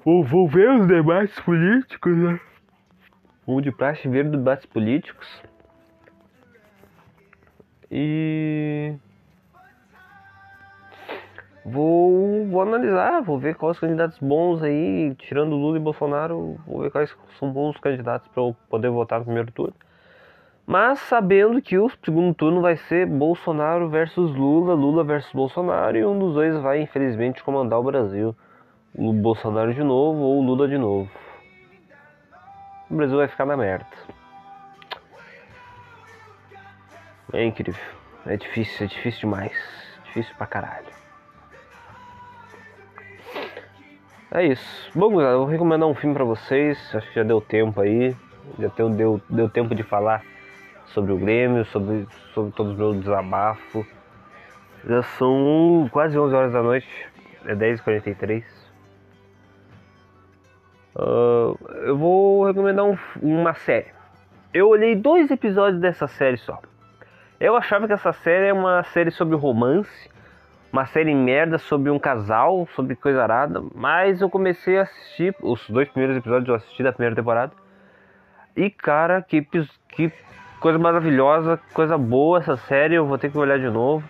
vou, 0.05 0.23
vou 0.23 0.47
ver 0.47 0.71
os 0.71 0.87
debates 0.87 1.41
políticos, 1.41 2.15
né? 2.15 2.39
Vou 3.47 3.63
de 3.63 3.73
praxe 3.73 4.07
ver 4.07 4.29
debates 4.29 4.67
políticos. 4.67 5.27
E 7.91 8.95
vou, 11.65 12.47
vou 12.49 12.61
analisar, 12.61 13.23
vou 13.23 13.39
ver 13.39 13.55
quais 13.55 13.79
candidatos 13.79 14.19
bons 14.19 14.63
aí, 14.63 15.15
tirando 15.15 15.57
Lula 15.57 15.79
e 15.79 15.81
Bolsonaro, 15.81 16.61
vou 16.67 16.83
ver 16.83 16.91
quais 16.91 17.17
são 17.39 17.51
bons 17.51 17.79
candidatos 17.79 18.29
para 18.29 18.43
eu 18.43 18.55
poder 18.69 18.91
votar 18.91 19.21
no 19.21 19.25
primeiro 19.25 19.51
turno 19.53 19.75
mas 20.67 20.99
sabendo 21.01 21.61
que 21.61 21.79
o 21.79 21.91
segundo 22.03 22.35
turno 22.35 22.63
vai 22.63 22.77
ser 22.77 23.07
Bolsonaro 23.07 23.89
versus 23.89 24.35
Lula, 24.35 24.75
Lula 24.75 25.05
versus 25.05 25.33
Bolsonaro, 25.33 25.97
e 25.97 26.05
um 26.05 26.19
dos 26.19 26.35
dois 26.35 26.57
vai 26.63 26.81
infelizmente 26.81 27.43
comandar 27.43 27.79
o 27.79 27.83
Brasil. 27.83 28.35
O 28.95 29.13
Bolsonaro 29.13 29.75
de 29.75 29.83
novo 29.83 30.21
ou 30.21 30.41
o 30.41 30.47
Lula 30.47 30.67
de 30.67 30.79
novo. 30.79 31.11
O 32.91 32.95
Brasil 32.95 33.17
vai 33.17 33.29
ficar 33.29 33.45
na 33.45 33.57
merda. 33.57 33.87
É 37.33 37.45
incrível. 37.45 37.83
É 38.25 38.37
difícil, 38.37 38.87
é 38.87 38.89
difícil 38.89 39.21
demais. 39.21 39.53
Difícil 40.05 40.35
pra 40.37 40.47
caralho. 40.47 40.87
É 44.31 44.47
isso. 44.47 44.91
Bom, 44.95 45.15
galera, 45.17 45.37
vou 45.37 45.47
recomendar 45.47 45.89
um 45.89 45.95
filme 45.95 46.15
pra 46.15 46.25
vocês. 46.25 46.79
Acho 46.95 47.07
que 47.09 47.15
já 47.15 47.23
deu 47.23 47.41
tempo 47.41 47.81
aí. 47.81 48.17
Já 48.59 48.69
deu, 48.69 48.89
deu, 48.91 49.21
deu 49.29 49.49
tempo 49.49 49.75
de 49.75 49.83
falar 49.83 50.23
sobre 50.95 51.13
o 51.13 51.19
Grêmio, 51.19 51.65
sobre, 51.67 52.07
sobre 52.33 52.53
todos 52.53 52.73
os 52.73 52.79
meus 52.79 52.97
desabafos. 52.97 53.85
Já 54.87 55.03
são 55.03 55.89
quase 55.93 56.19
11 56.19 56.35
horas 56.35 56.53
da 56.53 56.63
noite, 56.63 56.89
é 57.45 57.55
10h43. 57.55 58.45
Uh, 60.97 61.59
eu 61.85 61.99
vou 61.99 62.47
recomendar 62.47 62.85
um, 62.85 62.97
uma 63.21 63.55
série. 63.55 63.93
Eu 64.53 64.69
olhei 64.69 64.95
dois 64.95 65.31
episódios 65.31 65.81
dessa 65.81 66.07
série 66.07 66.37
só. 66.37 66.63
Eu 67.41 67.57
achava 67.57 67.89
que 67.89 67.93
essa 67.93 68.13
série 68.13 68.47
é 68.47 68.53
uma 68.53 68.85
série 68.85 69.11
sobre 69.11 69.35
romance, 69.35 70.09
uma 70.73 70.87
série 70.87 71.13
merda 71.13 71.59
sobre 71.59 71.91
um 71.91 71.99
casal, 71.99 72.69
sobre 72.77 72.95
coisa 72.95 73.23
arada, 73.23 73.61
mas 73.75 74.21
eu 74.21 74.31
comecei 74.31 74.79
a 74.79 74.83
assistir 74.83 75.35
os 75.43 75.69
dois 75.69 75.89
primeiros 75.89 76.17
episódios 76.17 76.49
eu 76.49 76.55
assisti 76.55 76.83
da 76.85 76.93
primeira 76.93 77.17
temporada. 77.17 77.53
E 78.57 78.71
cara, 78.71 79.21
que, 79.21 79.43
que 79.89 80.13
coisa 80.65 80.79
maravilhosa, 80.79 81.61
coisa 81.75 81.99
boa 81.99 82.39
essa 82.39 82.57
série, 82.57 82.95
eu 82.95 83.05
vou 83.05 83.19
ter 83.19 83.31
que 83.31 83.37
olhar 83.37 83.59
de 83.59 83.69
novo. 83.69 84.03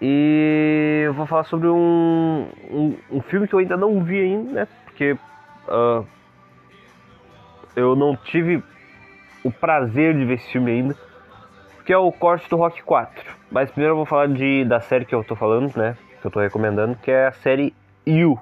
E 0.00 1.02
eu 1.04 1.12
vou 1.14 1.26
falar 1.26 1.42
sobre 1.42 1.66
um, 1.66 2.48
um, 2.70 2.96
um 3.10 3.20
filme 3.22 3.48
que 3.48 3.54
eu 3.56 3.58
ainda 3.58 3.76
não 3.76 4.04
vi 4.04 4.20
ainda, 4.20 4.52
né? 4.52 4.68
Porque 4.84 5.18
ah, 5.66 6.04
eu 7.74 7.96
não 7.96 8.14
tive 8.14 8.62
o 9.42 9.50
prazer 9.50 10.16
de 10.16 10.24
ver 10.24 10.34
esse 10.34 10.52
filme 10.52 10.70
ainda. 10.70 10.96
Que 11.84 11.92
é 11.92 11.98
o 11.98 12.12
corte 12.12 12.48
do 12.48 12.54
Rock 12.54 12.84
4. 12.84 13.36
Mas 13.50 13.68
primeiro 13.68 13.94
eu 13.94 13.96
vou 13.96 14.06
falar 14.06 14.28
de, 14.28 14.64
da 14.64 14.80
série 14.80 15.04
que 15.04 15.12
eu 15.12 15.24
tô 15.24 15.34
falando, 15.34 15.76
né? 15.76 15.96
Que 16.20 16.26
eu 16.28 16.30
tô 16.30 16.38
recomendando, 16.38 16.94
que 16.94 17.10
é 17.10 17.26
a 17.26 17.32
série 17.32 17.74
You. 18.06 18.38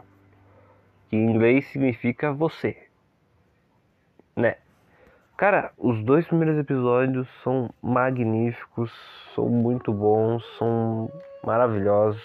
Que 1.09 1.17
em 1.17 1.31
inglês 1.31 1.67
significa 1.69 2.31
você. 2.31 2.77
Né? 4.37 4.57
Cara, 5.41 5.73
os 5.79 6.05
dois 6.05 6.27
primeiros 6.27 6.59
episódios 6.59 7.27
são 7.43 7.71
magníficos, 7.81 8.93
são 9.35 9.49
muito 9.49 9.91
bons, 9.91 10.45
são 10.59 11.11
maravilhosos. 11.43 12.23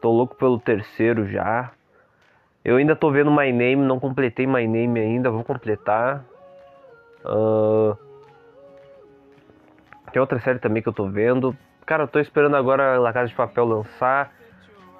Tô 0.00 0.12
louco 0.12 0.36
pelo 0.36 0.60
terceiro 0.60 1.26
já. 1.26 1.72
Eu 2.64 2.76
ainda 2.76 2.94
tô 2.94 3.10
vendo 3.10 3.32
My 3.32 3.50
Name, 3.50 3.78
não 3.78 3.98
completei 3.98 4.46
My 4.46 4.68
Name 4.68 5.00
ainda, 5.00 5.32
vou 5.32 5.42
completar. 5.42 6.24
Ahn, 7.24 7.96
tem 10.12 10.20
outra 10.20 10.38
série 10.38 10.60
também 10.60 10.84
que 10.84 10.88
eu 10.88 10.92
tô 10.92 11.08
vendo. 11.08 11.56
Cara, 11.84 12.04
eu 12.04 12.08
tô 12.08 12.20
esperando 12.20 12.54
agora 12.54 13.00
La 13.00 13.12
Casa 13.12 13.30
de 13.30 13.34
Papel 13.34 13.64
lançar. 13.64 14.32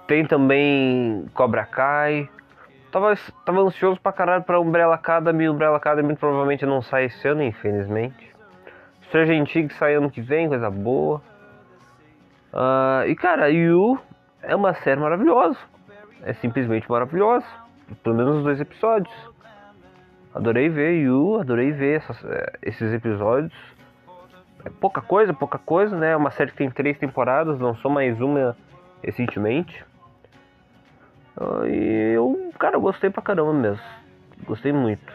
Tem 0.09 0.27
também 0.27 1.25
Cobra 1.35 1.65
Kai. 1.67 2.29
Tava, 2.97 3.15
tava 3.45 3.61
ansioso 3.61 4.01
pra 4.01 4.11
caralho 4.11 4.43
pra 4.43 4.59
Umbrella 4.59 4.95
Academy. 4.95 5.47
Umbrella 5.51 5.77
Academy 5.77 6.17
provavelmente 6.17 6.65
não 6.65 6.81
sai 6.81 7.05
esse 7.05 7.29
ano, 7.29 7.43
infelizmente. 7.43 8.35
Stranger 9.09 9.45
Things 9.47 9.75
sai 9.77 9.97
ano 9.97 10.11
que 10.11 10.23
vem, 10.23 10.49
coisa 10.49 10.71
boa. 10.71 11.21
Ah, 12.55 13.05
e 13.07 13.15
cara, 13.15 13.51
You 13.51 14.01
é 14.43 14.57
uma 14.57 14.73
série 14.73 14.99
maravilhosa. 14.99 15.59
É 16.23 16.33
simplesmente 16.33 16.91
maravilhosa. 16.91 17.45
Pelo 18.03 18.17
menos 18.17 18.37
os 18.39 18.45
dois 18.45 18.59
episódios. 18.63 19.15
Adorei 20.35 20.71
ver 20.71 20.95
You, 20.95 21.41
adorei 21.41 21.73
ver 21.73 21.99
essas- 21.99 22.25
eh, 22.25 22.53
esses 22.63 22.95
episódios. 22.95 23.53
É 24.65 24.71
pouca 24.71 25.03
coisa, 25.03 25.35
pouca 25.35 25.59
coisa, 25.59 25.95
né? 25.95 26.13
É 26.13 26.17
uma 26.17 26.31
série 26.31 26.51
que 26.51 26.57
tem 26.57 26.71
três 26.71 26.97
temporadas, 26.97 27.61
lançou 27.61 27.91
mais 27.91 28.19
uma 28.23 28.57
recentemente. 29.03 29.85
Ah, 31.39 31.67
E 31.67 32.15
eu, 32.15 32.46
cara, 32.57 32.77
eu 32.77 32.81
gostei 32.81 33.11
pra 33.11 33.23
caramba 33.23 33.53
mesmo. 33.53 33.85
Gostei 34.45 34.73
muito. 34.73 35.13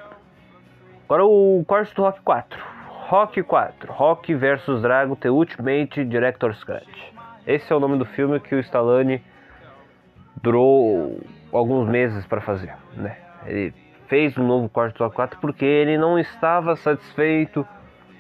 Agora 1.06 1.26
o 1.26 1.64
corte 1.68 1.94
do 1.94 2.04
Rock 2.04 2.22
4. 2.22 2.60
Rock 2.88 3.44
4. 3.44 3.92
Rock 3.92 4.34
vs 4.34 4.82
Drago 4.82 5.16
The 5.16 5.30
Ultimate 5.30 6.06
Director's 6.06 6.64
Cut. 6.64 7.14
Esse 7.46 7.72
é 7.74 7.76
o 7.76 7.80
nome 7.80 7.98
do 7.98 8.06
filme 8.06 8.40
que 8.40 8.56
o 8.56 8.60
Stallone 8.60 9.22
durou 10.42 11.20
alguns 11.52 11.90
meses 11.90 12.26
para 12.26 12.40
fazer, 12.42 12.74
né? 12.96 13.18
Ele 13.46 13.74
fez 14.08 14.38
um 14.38 14.46
novo 14.46 14.70
corte 14.70 14.98
do 14.98 15.04
Rock 15.04 15.16
4 15.16 15.40
porque 15.40 15.66
ele 15.66 15.98
não 15.98 16.18
estava 16.18 16.76
satisfeito, 16.76 17.68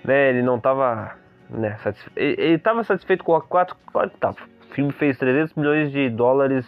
né? 0.03 0.29
Ele 0.29 0.41
não 0.41 0.57
estava, 0.57 1.15
né, 1.49 1.77
ele 2.15 2.55
estava 2.55 2.83
satisfeito 2.83 3.23
com 3.23 3.31
o 3.31 3.35
Rock 3.35 3.47
4, 3.47 3.75
claro 3.91 4.09
que. 4.09 4.25
O 4.25 4.73
filme 4.73 4.91
fez 4.93 5.17
300 5.17 5.53
milhões 5.55 5.91
de 5.91 6.09
dólares 6.09 6.65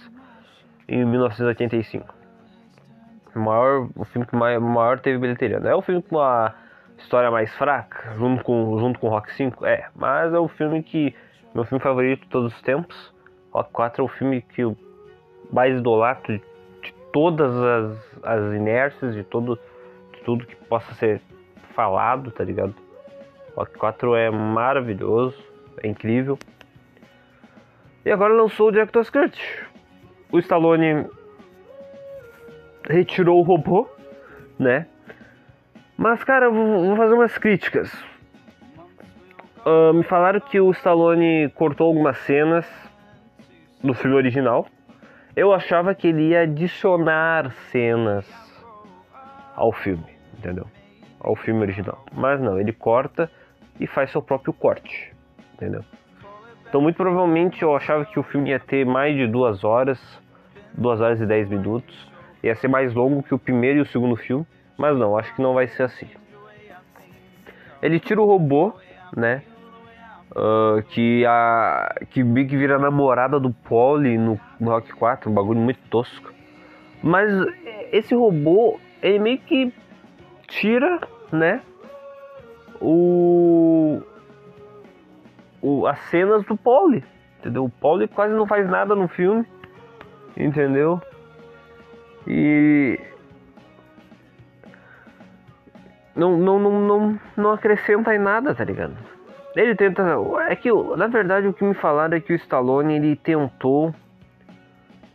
em 0.88 1.06
1985. 1.06 2.23
O 3.36 3.40
maior, 3.40 3.90
o 3.96 4.06
filme 4.06 4.28
que 4.28 4.36
maior, 4.36 4.60
maior 4.60 5.00
teve 5.00 5.18
bilheteria. 5.18 5.60
Não 5.60 5.70
é 5.70 5.76
o 5.76 5.82
filme 5.82 6.02
com 6.02 6.20
a 6.20 6.54
história 6.98 7.32
mais 7.32 7.54
fraca, 7.56 8.14
junto 8.16 8.44
com, 8.44 8.78
junto 8.80 9.00
com 9.00 9.10
Rock 9.10 9.34
5? 9.34 9.66
É, 9.66 9.88
mas 9.96 10.34
é 10.34 10.40
o 10.40 10.48
filme 10.48 10.84
que. 10.84 11.16
Meu 11.54 11.64
filme 11.66 11.84
favorito 11.84 12.22
de 12.22 12.30
todos 12.30 12.54
os 12.54 12.62
tempos. 12.62 13.14
Rock 13.52 13.72
4 13.72 14.02
é 14.02 14.06
o 14.06 14.08
filme 14.08 14.42
que 14.42 14.62
eu 14.62 14.76
mais 15.52 15.78
idolatro 15.78 16.34
de, 16.34 16.44
de 16.82 16.94
todas 17.12 17.54
as, 17.56 18.20
as 18.24 18.54
inércias, 18.56 19.14
de, 19.14 19.24
todo, 19.24 19.60
de 20.14 20.22
tudo 20.22 20.48
que 20.48 20.56
possa 20.56 20.92
ser 20.96 21.22
falado, 21.76 22.32
tá 22.32 22.44
ligado? 22.44 22.74
Rock 23.56 23.78
4 23.78 24.16
é 24.16 24.32
maravilhoso, 24.32 25.38
é 25.84 25.88
incrível. 25.88 26.40
E 28.04 28.12
agora 28.12 28.34
lançou 28.34 28.70
o 28.70 28.72
Director's 28.72 29.10
Cut. 29.10 29.40
O 30.32 30.40
Stallone 30.40 31.08
retirou 32.90 33.40
o 33.40 33.44
robô, 33.44 33.88
né? 34.60 34.88
Mas, 35.98 36.24
cara, 36.24 36.46
eu 36.48 36.54
vou, 36.54 36.96
fazer 36.96 37.14
umas 37.14 37.38
críticas. 37.38 37.92
Ah, 39.66 39.94
me 39.94 40.04
falaram 40.04 40.40
que 40.40 40.60
o 40.60 40.72
Stallone 40.72 41.50
cortou 41.56 41.88
algumas 41.88 42.18
cenas 42.20 42.66
do 43.84 43.94
filme 43.94 44.16
original. 44.16 44.68
Eu 45.36 45.54
achava 45.54 45.96
que 45.96 46.08
ele 46.08 46.30
ia 46.30 46.42
adicionar 46.42 47.52
cenas 47.72 48.28
ao 49.56 49.72
filme, 49.72 50.06
entendeu? 50.38 50.68
Ao 51.20 51.36
filme 51.36 51.62
original. 51.62 52.06
Mas 52.14 52.40
não, 52.40 52.60
ele 52.60 52.72
corta 52.72 53.32
e 53.80 53.88
faz 53.88 54.12
seu 54.12 54.22
próprio 54.22 54.54
corte, 54.54 55.12
entendeu? 55.54 55.84
Então, 56.68 56.82
muito 56.82 56.96
provavelmente, 56.96 57.62
eu 57.62 57.76
achava 57.76 58.06
que 58.06 58.20
o 58.20 58.24
filme 58.24 58.50
ia 58.50 58.60
ter 58.60 58.86
mais 58.86 59.16
de 59.16 59.28
duas 59.28 59.64
horas, 59.64 60.00
duas 60.74 61.02
horas 61.02 61.22
e 61.22 61.26
dez 61.26 61.48
minutos. 61.48 62.12
Ia 62.44 62.56
ser 62.56 62.68
mais 62.68 62.94
longo 62.94 63.24
que 63.24 63.34
o 63.34 63.40
primeiro 63.40 63.80
e 63.80 63.82
o 63.82 63.86
segundo 63.86 64.16
filme, 64.16 64.46
mas 64.78 64.98
não, 64.98 65.18
acho 65.18 65.34
que 65.34 65.42
não 65.42 65.54
vai 65.54 65.68
ser 65.68 65.84
assim. 65.84 66.08
Ele 67.82 68.00
tira 68.00 68.22
o 68.22 68.26
robô, 68.26 68.74
né? 69.16 69.44
Ah, 70.36 70.82
que 70.90 71.26
a 71.26 71.96
que 72.10 72.24
que 72.24 72.58
vira 72.58 72.80
namorada 72.80 73.40
do 73.40 73.52
Polly 73.52 74.18
no, 74.18 74.40
no 74.60 74.72
Rock 74.72 74.92
4, 74.94 75.30
um 75.30 75.34
bagulho 75.34 75.60
muito 75.60 75.80
tosco. 75.90 76.34
Mas 77.02 77.30
esse 77.92 78.16
robô, 78.16 78.80
ele 79.02 79.20
meio 79.20 79.38
que 79.40 79.74
tira, 80.48 81.02
né? 81.32 81.62
O, 82.82 84.02
o 85.62 85.86
as 85.86 86.00
cenas 86.10 86.44
do 86.46 86.58
Polly, 86.58 87.04
entendeu? 87.40 87.66
O 87.66 87.70
Polly 87.70 88.08
quase 88.08 88.34
não 88.34 88.48
faz 88.48 88.68
nada 88.68 88.96
no 88.96 89.08
filme, 89.08 89.46
entendeu? 90.36 91.02
E 92.28 93.00
não, 96.16 96.38
não, 96.38 96.60
não, 96.60 96.82
não, 96.82 97.20
não 97.36 97.52
acrescenta 97.52 98.14
em 98.14 98.20
nada, 98.20 98.54
tá 98.54 98.64
ligado? 98.64 98.96
Ele 99.56 99.76
tenta. 99.76 100.04
É 100.48 100.56
que, 100.56 100.70
na 100.96 101.08
verdade, 101.08 101.48
o 101.48 101.54
que 101.54 101.64
me 101.64 101.74
falaram 101.74 102.16
é 102.16 102.20
que 102.20 102.34
o 102.34 102.36
Stallone 102.36 102.96
ele 102.96 103.16
tentou 103.16 103.94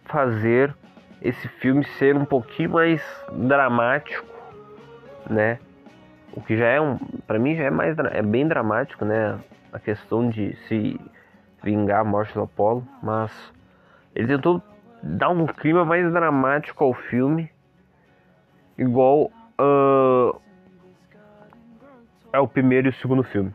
fazer 0.06 0.74
esse 1.20 1.48
filme 1.48 1.84
ser 1.98 2.16
um 2.16 2.24
pouquinho 2.24 2.70
mais 2.70 3.02
dramático, 3.32 4.26
né? 5.28 5.58
O 6.32 6.40
que 6.40 6.56
já 6.56 6.66
é 6.66 6.80
um. 6.80 6.98
Pra 7.26 7.38
mim 7.38 7.56
já 7.56 7.64
é 7.64 7.70
mais. 7.70 7.96
É 8.12 8.22
bem 8.22 8.46
dramático, 8.46 9.04
né? 9.04 9.38
A 9.72 9.78
questão 9.78 10.28
de 10.28 10.54
se 10.66 11.00
vingar 11.62 12.00
a 12.00 12.04
morte 12.04 12.34
do 12.34 12.42
Apollo. 12.42 12.86
Mas 13.02 13.32
ele 14.14 14.28
tentou 14.28 14.62
dar 15.02 15.30
um 15.30 15.46
clima 15.46 15.84
mais 15.84 16.10
dramático 16.12 16.84
ao 16.84 16.94
filme. 16.94 17.50
Igual. 18.76 19.30
ah, 19.58 20.36
é 22.32 22.38
o 22.38 22.46
primeiro 22.46 22.88
e 22.88 22.90
o 22.90 22.94
segundo 22.94 23.24
filme 23.24 23.52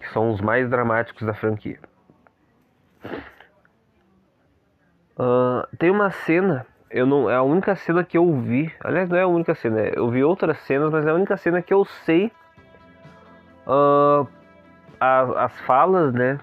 que 0.00 0.08
são 0.12 0.30
os 0.30 0.40
mais 0.40 0.68
dramáticos 0.68 1.26
da 1.26 1.34
franquia. 1.34 1.78
Ah, 5.16 5.68
tem 5.78 5.90
uma 5.90 6.10
cena, 6.10 6.66
eu 6.90 7.06
não, 7.06 7.30
é 7.30 7.36
a 7.36 7.42
única 7.42 7.76
cena 7.76 8.02
que 8.02 8.16
eu 8.16 8.40
vi. 8.40 8.72
Aliás, 8.80 9.08
não 9.08 9.18
é 9.18 9.22
a 9.22 9.28
única 9.28 9.54
cena, 9.54 9.80
eu 9.80 10.08
vi 10.10 10.24
outras 10.24 10.58
cenas, 10.60 10.90
mas 10.90 11.06
é 11.06 11.10
a 11.10 11.14
única 11.14 11.36
cena 11.36 11.62
que 11.62 11.72
eu 11.72 11.84
sei 11.84 12.32
a- 15.00 15.44
as 15.44 15.60
falas, 15.60 16.12
né? 16.12 16.38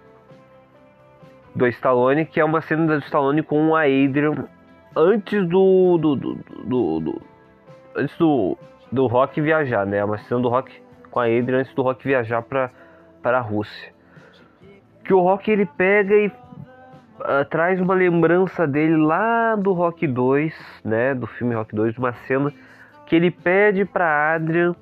Do 1.58 1.68
Stallone, 1.68 2.26
que 2.26 2.40
é 2.40 2.46
uma 2.46 2.62
cena 2.62 2.86
do 2.86 3.00
Stallone 3.04 3.42
com 3.42 3.76
a 3.76 3.82
Adrian 3.82 4.46
antes 4.96 5.48
do. 5.48 5.98
do, 5.98 6.16
do, 6.16 6.36
do- 6.66 7.00
do- 7.00 7.22
antes 7.96 8.16
do, 8.18 8.56
do 8.92 9.08
Rock 9.08 9.42
viajar, 9.42 9.86
né? 9.86 9.98
É 9.98 10.06
uma 10.06 10.18
cena 10.20 10.40
do 10.40 10.50
Rock 10.50 10.72
com 11.10 11.20
a 11.20 11.24
Adrian 11.26 11.60
antes 11.60 11.74
do 11.74 11.82
Rock 11.82 12.04
viajar 12.08 12.42
pra, 12.44 12.70
para 13.24 13.40
a 13.40 13.42
Rússia. 13.42 13.92
Que 15.04 15.14
o 15.14 15.20
Rock 15.20 15.50
ele 15.50 15.66
pega 15.66 16.14
e 16.14 16.32
ah, 17.22 17.44
traz 17.50 17.82
uma 17.82 17.96
lembrança 17.96 18.68
dele 18.68 18.96
lá 18.98 19.56
do 19.56 19.74
Rock 19.74 20.06
2, 20.06 20.54
né? 20.86 21.16
Do 21.16 21.26
filme 21.26 21.56
Rock 21.56 21.74
2, 21.76 21.98
uma 21.98 22.14
cena 22.28 22.54
que 23.08 23.16
ele 23.16 23.32
pede 23.32 23.84
pra 23.86 24.36
Adrian 24.36 24.76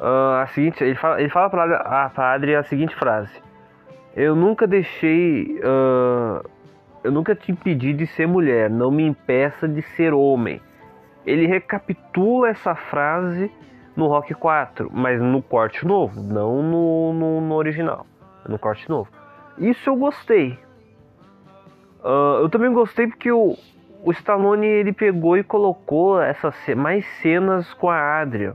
ah, 0.00 0.42
a 0.42 0.46
seguinte, 0.48 0.82
ele 0.82 0.96
fala, 0.96 1.20
ele 1.20 1.28
fala 1.28 1.48
pra, 1.50 1.76
a- 1.76 2.10
pra 2.10 2.32
Adrian 2.32 2.58
a 2.58 2.64
seguinte 2.64 2.94
frase: 2.96 3.40
Eu 4.14 4.36
nunca 4.36 4.66
deixei. 4.66 5.60
ah, 5.64 6.42
eu 7.02 7.10
nunca 7.10 7.34
te 7.34 7.50
impedi 7.50 7.92
de 7.92 8.06
ser 8.06 8.28
mulher, 8.28 8.70
não 8.70 8.90
me 8.90 9.04
impeça 9.04 9.66
de 9.68 9.82
ser 9.82 10.14
homem. 10.14 10.60
Ele 11.26 11.46
recapitula 11.46 12.48
essa 12.48 12.74
frase 12.74 13.50
no 13.96 14.06
Rock 14.06 14.34
4, 14.34 14.90
mas 14.92 15.20
no 15.20 15.42
corte 15.42 15.86
novo, 15.86 16.20
não 16.20 16.62
no, 16.62 17.12
no, 17.12 17.40
no 17.40 17.54
original, 17.54 18.06
no 18.48 18.58
corte 18.58 18.88
novo. 18.88 19.10
Isso 19.58 19.90
eu 19.90 19.96
gostei. 19.96 20.58
Ah, 22.04 22.38
eu 22.40 22.48
também 22.48 22.72
gostei 22.72 23.06
porque 23.06 23.32
o, 23.32 23.56
o 24.04 24.10
Stallone 24.12 24.66
ele 24.66 24.92
pegou 24.92 25.36
e 25.36 25.42
colocou 25.42 26.20
essas 26.20 26.54
mais 26.76 27.04
cenas 27.20 27.72
com 27.74 27.90
a 27.90 28.20
Adrian, 28.20 28.54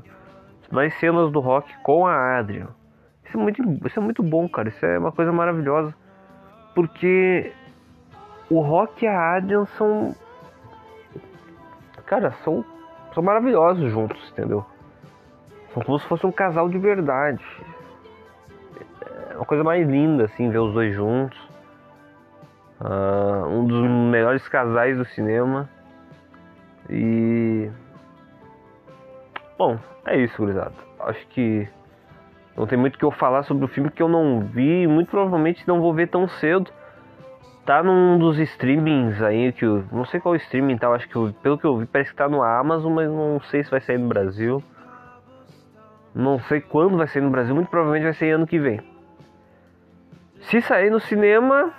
mais 0.72 0.93
cenas 0.99 1.32
do 1.32 1.39
Rock 1.39 1.74
com 1.84 2.05
a 2.05 2.38
Adrian. 2.38 2.70
Isso 3.28 3.38
é 3.38 3.42
muito, 3.42 3.88
isso 3.88 4.00
é 4.00 4.02
muito 4.02 4.24
bom, 4.24 4.48
cara. 4.48 4.70
Isso 4.70 4.86
é 4.86 4.98
uma 4.98 5.12
coisa 5.12 5.32
maravilhosa, 5.32 5.94
porque 6.74 7.52
o 8.50 8.62
Rock 8.62 9.04
e 9.04 9.08
a 9.08 9.36
Adrian 9.36 9.66
são, 9.78 10.16
cara, 12.06 12.32
são, 12.44 12.64
são 13.14 13.22
maravilhosos 13.22 13.92
juntos, 13.92 14.32
entendeu? 14.32 14.66
São 15.74 15.84
como 15.84 16.00
se 16.00 16.08
fosse 16.08 16.26
um 16.26 16.32
casal 16.32 16.70
de 16.70 16.78
verdade. 16.78 17.44
É 19.32 19.36
uma 19.36 19.46
coisa 19.46 19.64
mais 19.64 19.88
linda, 19.88 20.26
assim, 20.26 20.50
ver 20.50 20.60
os 20.60 20.74
dois 20.74 20.96
juntos. 20.96 21.38
Ah, 22.80 23.44
um 23.48 23.66
dos 23.66 23.82
melhores 23.82 24.48
casais 24.48 24.98
do 24.98 25.06
cinema. 25.06 25.70
E. 26.90 27.70
Bom, 29.58 29.78
é 30.06 30.18
isso, 30.18 30.38
gurizada. 30.38 30.74
Acho 31.00 31.28
que 31.28 31.68
não 32.58 32.66
tem 32.66 32.78
muito 32.78 32.97
que 32.97 33.05
eu 33.05 33.12
falar 33.12 33.43
sobre 33.43 33.64
o 33.64 33.68
filme 33.68 33.91
que 33.91 34.01
eu 34.01 34.10
não 34.10 34.41
vi 34.41 34.82
e 34.84 34.88
muito 34.88 35.12
provavelmente 35.12 35.68
não 35.68 35.80
vou 35.80 35.93
ver 35.93 36.08
tão 36.08 36.28
cedo. 36.28 36.72
Tá 37.64 37.84
num 37.84 38.18
dos 38.18 38.39
streamings 38.39 39.22
aí 39.22 39.51
que 39.51 39.64
eu. 39.66 39.84
Não 39.91 40.05
sei 40.05 40.20
qual 40.20 40.36
streaming 40.36 40.78
tá, 40.78 40.88
eu 40.88 40.93
acho 40.93 41.08
que 41.08 41.16
eu- 41.16 41.34
pelo 41.43 41.58
que 41.58 41.66
eu 41.66 41.78
vi 41.78 41.86
parece 41.86 42.10
que 42.10 42.16
tá 42.16 42.28
no 42.28 42.41
Amazon, 42.41 42.93
mas 42.93 43.10
não 43.10 43.39
sei 43.41 43.64
se 43.64 43.70
vai 43.70 43.80
sair 43.82 43.97
no 43.99 44.08
Brasil. 44.08 44.64
Não 46.16 46.39
sei 46.39 46.62
quando 46.62 46.97
vai 46.97 47.08
sair 47.08 47.22
no 47.22 47.30
Brasil, 47.30 47.53
muito 47.53 47.70
provavelmente 47.70 48.03
vai 48.03 48.14
sair 48.14 48.32
ano 48.32 48.47
que 48.47 48.58
vem. 48.58 48.80
Se 50.41 50.62
sair 50.62 50.89
no 50.89 50.99
cinema, 50.99 51.72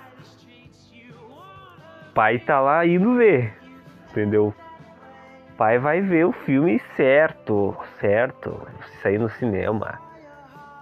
pai 2.13 2.39
tá 2.39 2.61
lá 2.61 2.85
indo 2.85 3.15
ver, 3.15 3.53
entendeu? 4.11 4.53
Pai 5.57 5.77
vai 5.77 5.99
ver 5.99 6.25
o 6.25 6.31
filme 6.31 6.79
certo, 6.95 7.75
certo, 7.99 8.65
se 8.85 9.01
sair 9.01 9.17
no 9.17 9.27
cinema. 9.29 9.99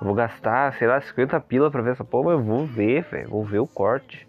Vou 0.02 0.14
gastar, 0.14 0.74
sei 0.74 0.88
lá, 0.88 1.02
50 1.02 1.40
pila 1.40 1.72
pra 1.72 1.82
ver 1.82 1.92
essa 1.92 2.04
porra, 2.04 2.26
mas 2.26 2.34
eu 2.34 2.44
vou 2.44 2.66
ver, 2.66 3.04
velho, 3.04 3.30
vou 3.30 3.44
ver 3.44 3.60
o 3.60 3.68
corte. 3.68 4.28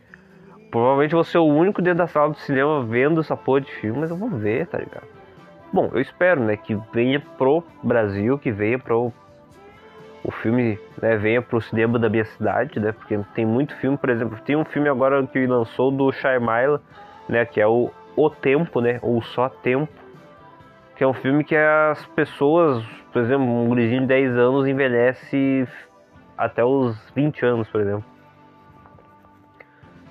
Provavelmente 0.70 1.14
vou 1.14 1.24
ser 1.24 1.38
o 1.38 1.44
único 1.46 1.82
dentro 1.82 1.98
da 1.98 2.06
sala 2.06 2.30
do 2.30 2.38
cinema 2.38 2.82
vendo 2.84 3.20
essa 3.20 3.36
porra 3.36 3.60
de 3.60 3.70
filme, 3.72 4.00
mas 4.00 4.10
eu 4.10 4.16
vou 4.16 4.30
ver, 4.30 4.66
tá 4.66 4.78
ligado? 4.78 5.06
Bom, 5.72 5.90
eu 5.92 6.00
espero, 6.00 6.42
né, 6.42 6.56
que 6.56 6.74
venha 6.92 7.20
pro 7.36 7.62
Brasil, 7.82 8.38
que 8.38 8.50
venha 8.50 8.78
pro 8.78 9.12
o 10.24 10.30
filme, 10.30 10.78
né, 11.00 11.16
venha 11.16 11.40
pro 11.40 11.60
cinema 11.60 11.98
da 11.98 12.08
minha 12.08 12.24
cidade, 12.24 12.80
né, 12.80 12.92
porque 12.92 13.18
tem 13.34 13.46
muito 13.46 13.74
filme, 13.76 13.96
por 13.96 14.10
exemplo, 14.10 14.38
tem 14.44 14.56
um 14.56 14.64
filme 14.64 14.88
agora 14.88 15.24
que 15.26 15.46
lançou 15.46 15.90
do 15.90 16.10
Shyamalan, 16.12 16.80
né, 17.28 17.44
que 17.44 17.60
é 17.60 17.66
o 17.66 17.90
O 18.16 18.28
Tempo, 18.28 18.80
né, 18.80 18.98
ou 19.02 19.22
Só 19.22 19.48
Tempo, 19.48 19.92
que 20.98 21.04
é 21.04 21.06
um 21.06 21.14
filme 21.14 21.44
que 21.44 21.54
as 21.54 22.04
pessoas, 22.06 22.84
por 23.12 23.22
exemplo, 23.22 23.46
um 23.46 23.68
gurizinho 23.68 24.00
de 24.00 24.08
10 24.08 24.36
anos 24.36 24.66
envelhece 24.66 25.64
até 26.36 26.64
os 26.64 26.98
20 27.14 27.46
anos, 27.46 27.68
por 27.68 27.80
exemplo. 27.80 28.04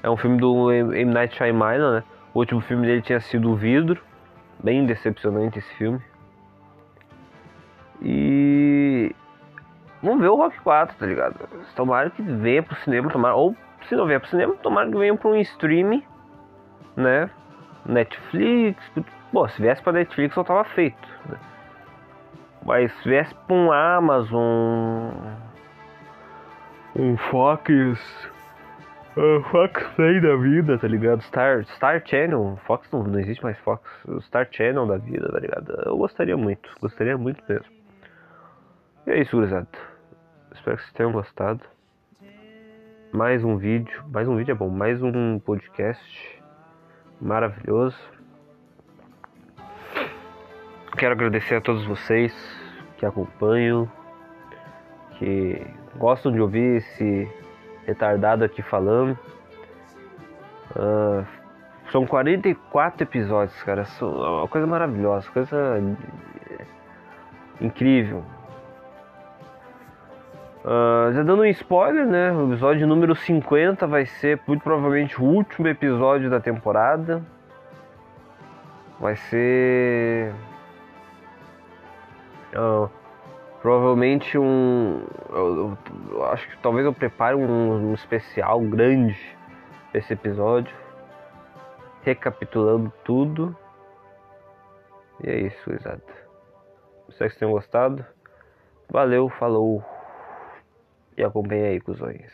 É 0.01 0.09
um 0.09 0.15
filme 0.15 0.37
do 0.37 0.71
M. 0.71 1.13
Night 1.13 1.35
Shyamalan, 1.35 1.95
né? 1.95 2.03
O 2.33 2.39
último 2.39 2.61
filme 2.61 2.87
dele 2.87 3.01
tinha 3.01 3.19
sido 3.19 3.51
O 3.51 3.55
Vidro, 3.55 4.01
bem 4.63 4.85
decepcionante 4.85 5.59
esse 5.59 5.73
filme. 5.75 5.99
E 8.01 9.13
vamos 10.01 10.21
ver 10.21 10.29
o 10.29 10.37
Rock 10.37 10.57
4, 10.61 10.95
tá 10.97 11.05
ligado? 11.05 11.49
Tomara 11.75 12.09
que 12.09 12.21
venha 12.21 12.63
pro 12.63 12.77
cinema, 12.77 13.09
tomara, 13.09 13.35
ou 13.35 13.53
se 13.89 13.95
não 13.95 14.07
vier 14.07 14.21
pro 14.21 14.29
cinema, 14.29 14.55
tomara 14.63 14.89
que 14.89 14.97
venha 14.97 15.17
pra 15.17 15.31
um 15.31 15.35
streaming, 15.35 16.01
né? 16.95 17.29
Netflix, 17.85 18.81
pô, 19.31 19.47
se 19.49 19.61
viesse 19.61 19.81
pra 19.81 19.93
Netflix 19.93 20.35
eu 20.35 20.43
tava 20.43 20.63
feito. 20.63 21.07
né? 21.29 21.37
Mas 22.65 22.91
se 22.97 23.09
viesse 23.09 23.33
pra 23.33 23.55
um 23.55 23.71
Amazon, 23.71 25.13
um 26.95 27.15
Fox, 27.31 27.69
um 29.15 29.43
Fox 29.43 29.83
Play 29.95 30.19
da 30.19 30.35
vida, 30.35 30.77
tá 30.77 30.87
ligado? 30.87 31.21
Star, 31.21 31.63
Star 31.65 32.01
Channel, 32.05 32.59
Fox 32.65 32.89
não, 32.91 33.03
não 33.03 33.19
existe 33.19 33.41
mais 33.43 33.57
Fox, 33.59 33.81
Star 34.21 34.47
Channel 34.51 34.85
da 34.85 34.97
vida, 34.97 35.31
tá 35.31 35.39
ligado? 35.39 35.81
Eu 35.85 35.97
gostaria 35.97 36.35
muito, 36.35 36.69
gostaria 36.81 37.17
muito 37.17 37.41
mesmo. 37.47 37.71
E 39.05 39.11
é 39.11 39.21
isso, 39.21 39.37
gurizada. 39.37 39.67
Espero 40.53 40.75
que 40.75 40.83
vocês 40.83 40.93
tenham 40.93 41.11
gostado. 41.13 41.61
Mais 43.13 43.43
um 43.43 43.55
vídeo, 43.55 44.03
mais 44.11 44.27
um 44.27 44.35
vídeo 44.35 44.51
é 44.51 44.55
bom, 44.55 44.69
mais 44.69 45.01
um 45.01 45.39
podcast 45.39 46.43
maravilhoso. 47.21 47.97
Quero 50.97 51.11
agradecer 51.11 51.53
a 51.53 51.61
todos 51.61 51.85
vocês 51.85 52.33
que 52.97 53.05
acompanham, 53.05 53.87
que 55.19 55.61
gostam 55.95 56.31
de 56.31 56.41
ouvir 56.41 56.77
esse 56.77 57.31
retardado 57.85 58.43
aqui 58.43 58.63
falando. 58.63 59.15
Ah, 60.75 61.23
são 61.91 62.03
44 62.03 63.03
episódios, 63.03 63.61
cara. 63.61 63.85
São 63.85 64.09
uma 64.09 64.47
coisa 64.47 64.65
maravilhosa, 64.65 65.29
coisa 65.29 65.79
incrível. 67.61 68.23
Ah, 70.65 71.11
já 71.13 71.21
dando 71.21 71.43
um 71.43 71.45
spoiler, 71.45 72.07
né? 72.07 72.31
O 72.31 72.47
episódio 72.47 72.87
número 72.87 73.15
50 73.15 73.85
vai 73.85 74.07
ser 74.07 74.41
muito 74.47 74.63
provavelmente 74.63 75.21
o 75.21 75.25
último 75.25 75.67
episódio 75.67 76.27
da 76.27 76.39
temporada. 76.39 77.21
Vai 78.99 79.15
ser. 79.15 80.33
Ah, 82.57 82.89
provavelmente 83.61 84.37
um. 84.37 85.05
Eu, 85.29 85.77
eu- 86.11 86.25
acho 86.25 86.47
que 86.49 86.57
talvez 86.57 86.85
eu 86.85 86.93
prepare 86.93 87.35
um, 87.35 87.89
um 87.91 87.93
especial 87.93 88.59
grande 88.61 89.17
esse 89.93 90.13
episódio. 90.13 90.75
Recapitulando 92.03 92.91
tudo. 93.03 93.55
E 95.23 95.29
é 95.29 95.39
isso, 95.39 95.73
exato. 95.73 96.01
Espero 97.09 97.09
que 97.09 97.13
vocês 97.17 97.37
tenham 97.37 97.51
gostado. 97.51 98.05
Valeu, 98.89 99.27
falou. 99.29 99.83
E 101.17 101.23
acompanhe 101.23 101.63
aí, 101.63 101.79
cuzões. 101.81 102.31